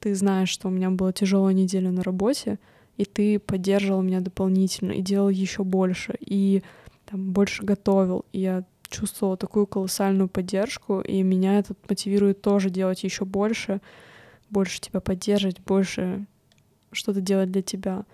ты 0.00 0.14
знаешь, 0.14 0.48
что 0.48 0.68
у 0.68 0.70
меня 0.70 0.90
была 0.90 1.12
тяжелая 1.12 1.52
неделя 1.52 1.90
на 1.90 2.02
работе, 2.02 2.58
и 2.96 3.04
ты 3.04 3.38
поддерживал 3.38 4.00
меня 4.00 4.20
дополнительно 4.20 4.92
и 4.92 5.02
делал 5.02 5.28
еще 5.28 5.64
больше, 5.64 6.14
и 6.18 6.62
там 7.04 7.32
больше 7.32 7.62
готовил, 7.62 8.24
и 8.32 8.40
я 8.40 8.64
чувствовала 8.88 9.36
такую 9.36 9.66
колоссальную 9.66 10.28
поддержку, 10.28 11.00
и 11.00 11.22
меня 11.22 11.58
это 11.58 11.74
мотивирует 11.88 12.42
тоже 12.42 12.70
делать 12.70 13.04
еще 13.04 13.24
больше, 13.24 13.80
больше 14.50 14.80
тебя 14.80 15.00
поддерживать, 15.00 15.60
больше 15.60 16.26
что-то 16.92 17.20
делать 17.20 17.50
для 17.50 17.62
тебя. 17.62 18.04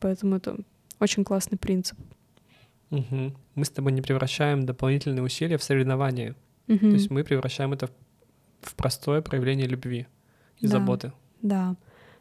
Поэтому 0.00 0.36
это 0.36 0.56
очень 1.00 1.24
классный 1.24 1.58
принцип. 1.58 1.98
Угу. 2.90 3.34
Мы 3.54 3.64
с 3.64 3.70
тобой 3.70 3.92
не 3.92 4.02
превращаем 4.02 4.64
дополнительные 4.64 5.22
усилия 5.22 5.58
в 5.58 5.62
соревнования. 5.62 6.34
Угу. 6.68 6.78
То 6.78 6.86
есть 6.86 7.10
мы 7.10 7.24
превращаем 7.24 7.72
это 7.72 7.90
в 8.60 8.74
простое 8.74 9.22
проявление 9.22 9.66
любви 9.66 10.06
и 10.58 10.66
Да. 10.66 10.72
заботы. 10.72 11.12
Да, 11.42 11.76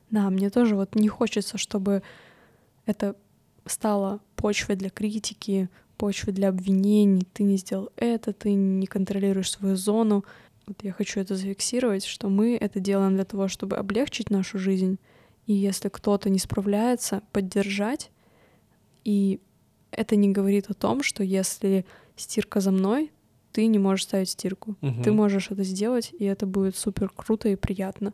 да, 0.09 0.29
мне 0.29 0.49
тоже 0.49 0.75
вот 0.75 0.95
не 0.95 1.07
хочется, 1.07 1.57
чтобы 1.57 2.03
это 2.85 3.15
стало 3.65 4.21
почвой 4.35 4.75
для 4.75 4.89
критики, 4.89 5.69
почвой 5.97 6.33
для 6.33 6.49
обвинений. 6.49 7.27
Ты 7.33 7.43
не 7.43 7.57
сделал 7.57 7.89
это, 7.95 8.33
ты 8.33 8.53
не 8.53 8.85
контролируешь 8.85 9.51
свою 9.51 9.75
зону. 9.75 10.23
Вот 10.65 10.83
я 10.83 10.91
хочу 10.91 11.19
это 11.19 11.35
зафиксировать, 11.35 12.05
что 12.05 12.29
мы 12.29 12.55
это 12.55 12.79
делаем 12.79 13.15
для 13.15 13.25
того, 13.25 13.47
чтобы 13.47 13.77
облегчить 13.77 14.29
нашу 14.29 14.59
жизнь. 14.59 14.99
И 15.45 15.53
если 15.53 15.89
кто-то 15.89 16.29
не 16.29 16.39
справляется, 16.39 17.21
поддержать. 17.31 18.11
И 19.03 19.39
это 19.91 20.15
не 20.15 20.29
говорит 20.29 20.69
о 20.69 20.73
том, 20.73 21.03
что 21.03 21.23
если 21.23 21.85
стирка 22.15 22.59
за 22.59 22.71
мной, 22.71 23.11
ты 23.53 23.65
не 23.65 23.79
можешь 23.79 24.03
ставить 24.03 24.29
стирку. 24.29 24.75
Мгм. 24.81 25.03
Ты 25.03 25.11
можешь 25.11 25.49
это 25.49 25.63
сделать, 25.63 26.13
и 26.19 26.25
это 26.25 26.45
будет 26.45 26.75
супер 26.75 27.09
круто 27.09 27.49
и 27.49 27.55
приятно. 27.55 28.13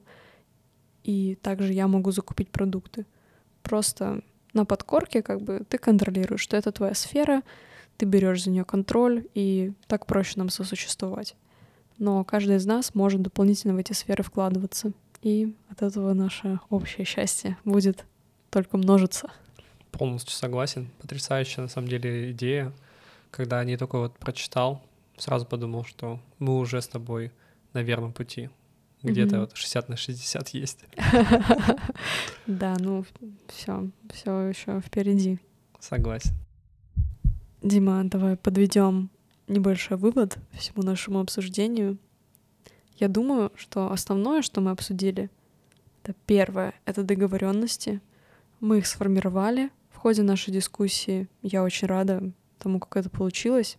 И 1.04 1.36
также 1.41 1.74
я 1.74 1.88
могу 1.88 2.12
закупить 2.12 2.50
продукты. 2.50 3.06
Просто 3.62 4.22
на 4.54 4.65
подкорке 4.65 5.22
как 5.22 5.41
бы 5.41 5.63
ты 5.67 5.78
контролируешь, 5.78 6.41
что 6.41 6.56
это 6.56 6.72
твоя 6.72 6.93
сфера, 6.93 7.41
ты 7.97 8.06
берешь 8.06 8.43
за 8.43 8.49
нее 8.49 8.65
контроль, 8.65 9.25
и 9.34 9.73
так 9.88 10.06
проще 10.06 10.34
нам 10.38 10.49
сосуществовать. 10.49 11.36
Но 11.97 12.23
каждый 12.23 12.56
из 12.58 12.65
нас 12.65 12.95
может 12.95 13.21
дополнительно 13.21 13.73
в 13.73 13.77
эти 13.77 13.93
сферы 13.93 14.23
вкладываться. 14.23 14.91
И 15.21 15.56
от 15.69 15.82
этого 15.82 16.13
наше 16.13 16.60
общее 16.69 17.06
счастье 17.06 17.58
будет 17.63 18.06
только 18.49 18.77
множиться. 18.77 19.29
Полностью 19.91 20.34
согласен. 20.36 20.89
Потрясающая 20.99 21.62
на 21.63 21.69
самом 21.69 21.88
деле 21.88 22.32
идея. 22.32 22.73
Когда 23.32 23.60
я 23.60 23.65
не 23.65 23.77
только 23.77 23.97
вот 23.99 24.17
прочитал, 24.17 24.82
сразу 25.17 25.45
подумал, 25.45 25.86
что 25.86 26.19
мы 26.39 26.58
уже 26.58 26.82
с 26.82 26.88
тобой 26.88 27.32
на 27.73 27.82
верном 27.84 28.12
пути. 28.12 28.49
Где-то 29.03 29.36
Мгм. 29.36 29.39
вот 29.41 29.56
60 29.56 29.89
на 29.89 29.95
60 29.97 30.49
есть. 30.49 30.79
Да, 32.47 32.75
ну 32.79 33.06
все, 33.47 33.89
все 34.13 34.39
еще 34.47 34.82
впереди. 34.82 35.39
Согласен. 35.79 36.32
Дима, 37.63 38.04
давай 38.04 38.36
подведем 38.36 39.10
небольшой 39.47 39.95
вывод 39.95 40.38
всему 40.52 40.84
нашему 40.84 41.21
обсуждению. 41.21 41.97
Я 42.97 43.08
думаю, 43.08 43.54
что 43.56 43.89
основное, 43.89 44.41
что 44.41 44.60
мы 44.60 44.71
обсудили, 44.71 45.30
это 46.04 46.13
первое, 46.26 46.73
это 46.84 47.04
договоренности. 47.04 48.02
Мы 48.60 48.80
их 48.80 48.86
сформировали 48.86 49.69
в 49.91 49.95
ходе 49.95 50.23
нашей 50.23 50.52
дискуссии. 50.52 51.30
Я 51.41 51.63
очень 51.63 51.88
рада 51.88 52.34
тому, 52.60 52.82
как 52.82 52.97
это 52.97 53.10
получилось. 53.10 53.78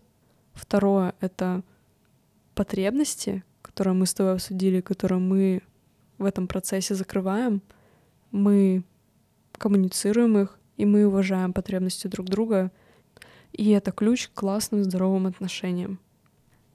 Второе— 0.53 1.13
это 1.19 1.61
потребности, 2.55 3.43
которые 3.61 3.93
мы 3.93 4.07
с 4.07 4.15
тобой 4.15 4.33
обсудили, 4.33 4.81
которые 4.81 5.19
мы 5.19 5.61
в 6.17 6.25
этом 6.25 6.47
процессе 6.47 6.95
закрываем. 6.95 7.61
Мы 8.31 8.83
коммуницируем 9.51 10.39
их, 10.39 10.57
и 10.75 10.85
мы 10.87 11.05
уважаем 11.05 11.53
потребности 11.53 12.07
друг 12.07 12.25
друга. 12.29 12.71
И 13.55 13.69
это 13.69 13.91
ключ 13.91 14.27
к 14.27 14.33
классным, 14.33 14.83
здоровым 14.83 15.27
отношениям. 15.27 15.99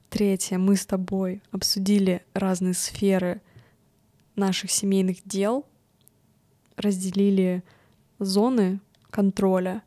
Третье, 0.09 0.57
мы 0.57 0.75
с 0.75 0.85
тобой 0.85 1.43
обсудили 1.51 2.25
разные 2.33 2.73
сферы 2.73 3.41
наших 4.35 4.71
семейных 4.71 5.19
дел, 5.23 5.65
разделили 6.75 7.63
зоны 8.17 8.79
контроля 9.11 9.83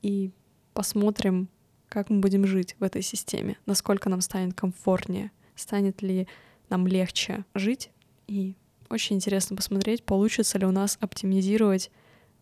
и 0.00 0.32
посмотрим, 0.72 1.48
как 1.90 2.08
мы 2.08 2.20
будем 2.20 2.46
жить 2.46 2.76
в 2.78 2.82
этой 2.82 3.02
системе, 3.02 3.58
насколько 3.66 4.08
нам 4.08 4.22
станет 4.22 4.54
комфортнее, 4.54 5.30
станет 5.54 6.00
ли 6.00 6.26
нам 6.70 6.86
легче 6.86 7.44
жить. 7.54 7.90
И 8.26 8.54
очень 8.88 9.16
интересно 9.16 9.54
посмотреть, 9.54 10.02
получится 10.02 10.58
ли 10.58 10.64
у 10.64 10.70
нас 10.70 10.96
оптимизировать 11.00 11.90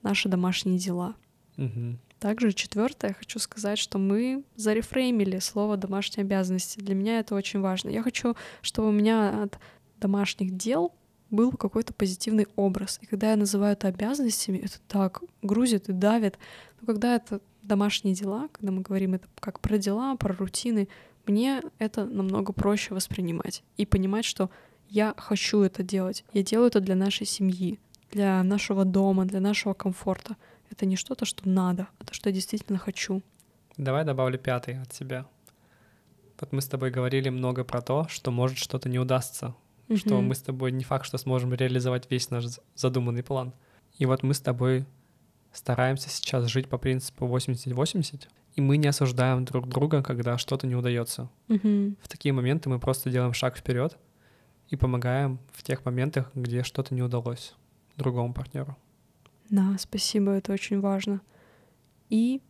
наши 0.03 0.29
домашние 0.29 0.79
дела. 0.79 1.17
Мгм. 1.57 1.99
Также 2.19 2.53
четвертое, 2.53 3.15
хочу 3.15 3.39
сказать, 3.39 3.79
что 3.79 3.99
мы 3.99 4.43
зарефреймили 4.57 5.39
слово 5.39 5.77
домашние 5.77 6.25
обязанности. 6.25 6.79
Для 6.79 6.95
меня 6.95 7.19
это 7.19 7.35
очень 7.35 7.61
важно. 7.61 7.91
Я 7.91 8.03
хочу, 8.03 8.35
чтобы 8.63 8.89
у 8.89 8.93
меня 8.93 9.43
от 9.43 9.59
домашних 9.99 10.57
дел 10.57 10.95
был 11.31 11.53
какой-то 11.53 11.93
позитивный 11.93 12.47
образ. 12.57 12.99
И 13.03 13.07
когда 13.07 13.31
я 13.31 13.37
называю 13.37 13.73
это 13.73 13.89
обязанностями, 13.89 14.59
это 14.59 14.79
так 14.89 15.23
грузит 15.43 15.89
и 15.89 15.93
давит. 15.93 16.39
Но 16.81 16.87
когда 16.87 17.17
это 17.17 17.41
домашние 17.63 18.15
дела, 18.15 18.49
когда 18.53 18.73
мы 18.73 18.83
говорим 18.83 19.15
это 19.15 19.29
как 19.41 19.61
про 19.61 19.77
дела, 19.77 20.17
про 20.17 20.35
рутины, 20.35 20.89
мне 21.27 21.63
это 21.79 22.05
намного 22.05 22.53
проще 22.53 22.95
воспринимать 22.95 23.63
и 23.77 23.85
понимать, 23.85 24.25
что 24.25 24.51
я 24.89 25.15
хочу 25.17 25.63
это 25.63 25.83
делать. 25.83 26.25
Я 26.33 26.43
делаю 26.43 26.69
это 26.69 26.81
для 26.81 26.95
нашей 26.95 27.27
семьи, 27.27 27.81
для 28.13 28.43
нашего 28.45 28.85
дома, 28.85 29.25
для 29.25 29.41
нашего 29.41 29.75
комфорта. 29.75 30.37
Это 30.71 30.87
не 30.87 30.97
что-то, 30.97 31.25
что 31.25 31.49
надо, 31.49 31.89
а 31.99 32.05
то, 32.05 32.15
что 32.15 32.29
я 32.29 32.35
действительно 32.35 32.79
хочу. 32.79 33.23
Давай 33.77 34.05
добавлю 34.05 34.39
пятый 34.39 34.81
от 34.81 34.93
себя. 34.93 35.27
Вот 36.41 36.53
мы 36.53 36.61
с 36.61 36.67
тобой 36.67 36.91
говорили 36.91 37.29
много 37.31 37.65
про 37.65 37.81
то, 37.81 38.07
что 38.09 38.31
может 38.31 38.59
что-то 38.59 38.89
не 38.89 38.99
удастся, 38.99 39.55
что 39.95 40.17
Мгм. 40.17 40.27
мы 40.29 40.35
с 40.35 40.43
тобой 40.43 40.73
не 40.73 40.85
факт, 40.85 41.07
что 41.07 41.19
сможем 41.19 41.55
реализовать 41.55 42.11
весь 42.11 42.31
наш 42.31 42.45
задуманный 42.75 43.23
план. 43.23 43.53
И 43.99 44.05
вот 44.07 44.23
мы 44.23 44.35
с 44.35 44.41
тобой 44.41 44.85
стараемся 45.53 46.11
сейчас 46.11 46.45
жить 46.47 46.69
по 46.69 46.77
принципу 46.77 47.27
80-80, 47.27 48.29
и 48.55 48.61
мы 48.61 48.77
не 48.77 48.89
осуждаем 48.89 49.45
друг 49.45 49.69
друга, 49.69 50.03
когда 50.03 50.37
что-то 50.37 50.67
не 50.67 50.75
удается. 50.75 51.31
Мгм. 51.49 51.97
В 52.03 52.09
такие 52.09 52.33
моменты 52.35 52.69
мы 52.69 52.79
просто 52.79 53.11
делаем 53.11 53.33
шаг 53.33 53.57
вперед 53.57 53.97
и 54.69 54.77
помогаем 54.77 55.39
в 55.53 55.63
тех 55.63 55.85
моментах, 55.85 56.31
где 56.35 56.63
что-то 56.63 56.95
не 56.95 57.03
удалось 57.03 57.55
другому 57.97 58.35
партнеру. 58.35 58.77
Да, 59.51 59.77
спасибо, 59.79 60.33
это 60.33 60.53
очень 60.53 60.81
важно. 60.81 61.21
И 62.11 62.41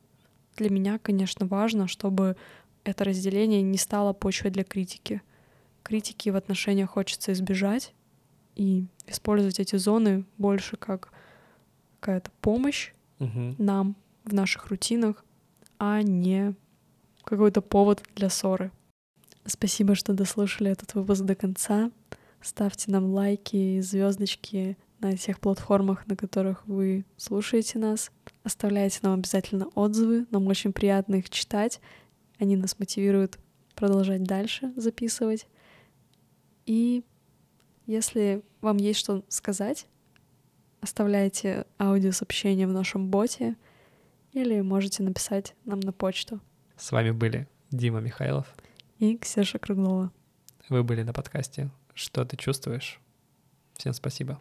для 0.56 0.70
меня, 0.70 0.98
конечно, 0.98 1.46
важно, 1.46 1.88
чтобы 1.88 2.36
это 2.84 3.04
разделение 3.04 3.62
не 3.62 3.78
стало 3.78 4.12
почвой 4.12 4.50
для 4.50 4.64
критики. 4.64 5.22
Критики 5.82 6.30
в 6.30 6.36
отношениях 6.36 6.90
хочется 6.90 7.32
избежать 7.32 7.94
и 8.54 8.86
использовать 9.06 9.60
эти 9.60 9.76
зоны 9.76 10.24
больше 10.38 10.76
как 10.76 11.12
какая-то 12.00 12.30
помощь 12.40 12.92
Мгм. 13.18 13.56
нам 13.58 13.96
в 14.24 14.32
наших 14.32 14.66
рутинах, 14.68 15.24
а 15.78 16.02
не 16.02 16.54
какой-то 17.24 17.60
повод 17.60 18.02
для 18.14 18.30
ссоры. 18.30 18.70
Спасибо, 19.44 19.94
что 19.94 20.12
дослушали 20.12 20.70
этот 20.70 20.94
выпуск 20.94 21.22
до 21.22 21.34
конца. 21.34 21.90
Ставьте 22.40 22.90
нам 22.90 23.06
лайки, 23.06 23.80
звездочки 23.80 24.76
на 25.00 25.16
тех 25.16 25.40
платформах, 25.40 26.06
на 26.06 26.16
которых 26.16 26.66
вы 26.66 27.04
слушаете 27.16 27.78
нас. 27.78 28.10
Оставляйте 28.42 29.00
нам 29.02 29.14
обязательно 29.14 29.66
отзывы. 29.74 30.26
Нам 30.30 30.46
очень 30.46 30.72
приятно 30.72 31.16
их 31.16 31.30
читать. 31.30 31.80
Они 32.38 32.56
нас 32.56 32.78
мотивируют 32.78 33.38
продолжать 33.74 34.24
дальше 34.24 34.72
записывать. 34.76 35.46
И 36.64 37.04
если 37.86 38.42
вам 38.60 38.78
есть 38.78 38.98
что 38.98 39.24
сказать, 39.28 39.86
оставляйте 40.80 41.66
аудиосообщение 41.78 42.66
в 42.66 42.72
нашем 42.72 43.08
боте 43.08 43.56
или 44.32 44.60
можете 44.60 45.02
написать 45.02 45.54
нам 45.64 45.80
на 45.80 45.92
почту. 45.92 46.40
С 46.76 46.92
вами 46.92 47.10
были 47.10 47.48
Дима 47.70 48.00
Михайлов. 48.00 48.54
И 48.98 49.16
Ксюша 49.16 49.58
Круглова. 49.58 50.10
Вы 50.68 50.82
были 50.82 51.02
на 51.02 51.12
подкасте 51.12 51.70
«Что 51.94 52.24
ты 52.24 52.36
чувствуешь?». 52.36 53.00
Всем 53.74 53.92
спасибо. 53.92 54.40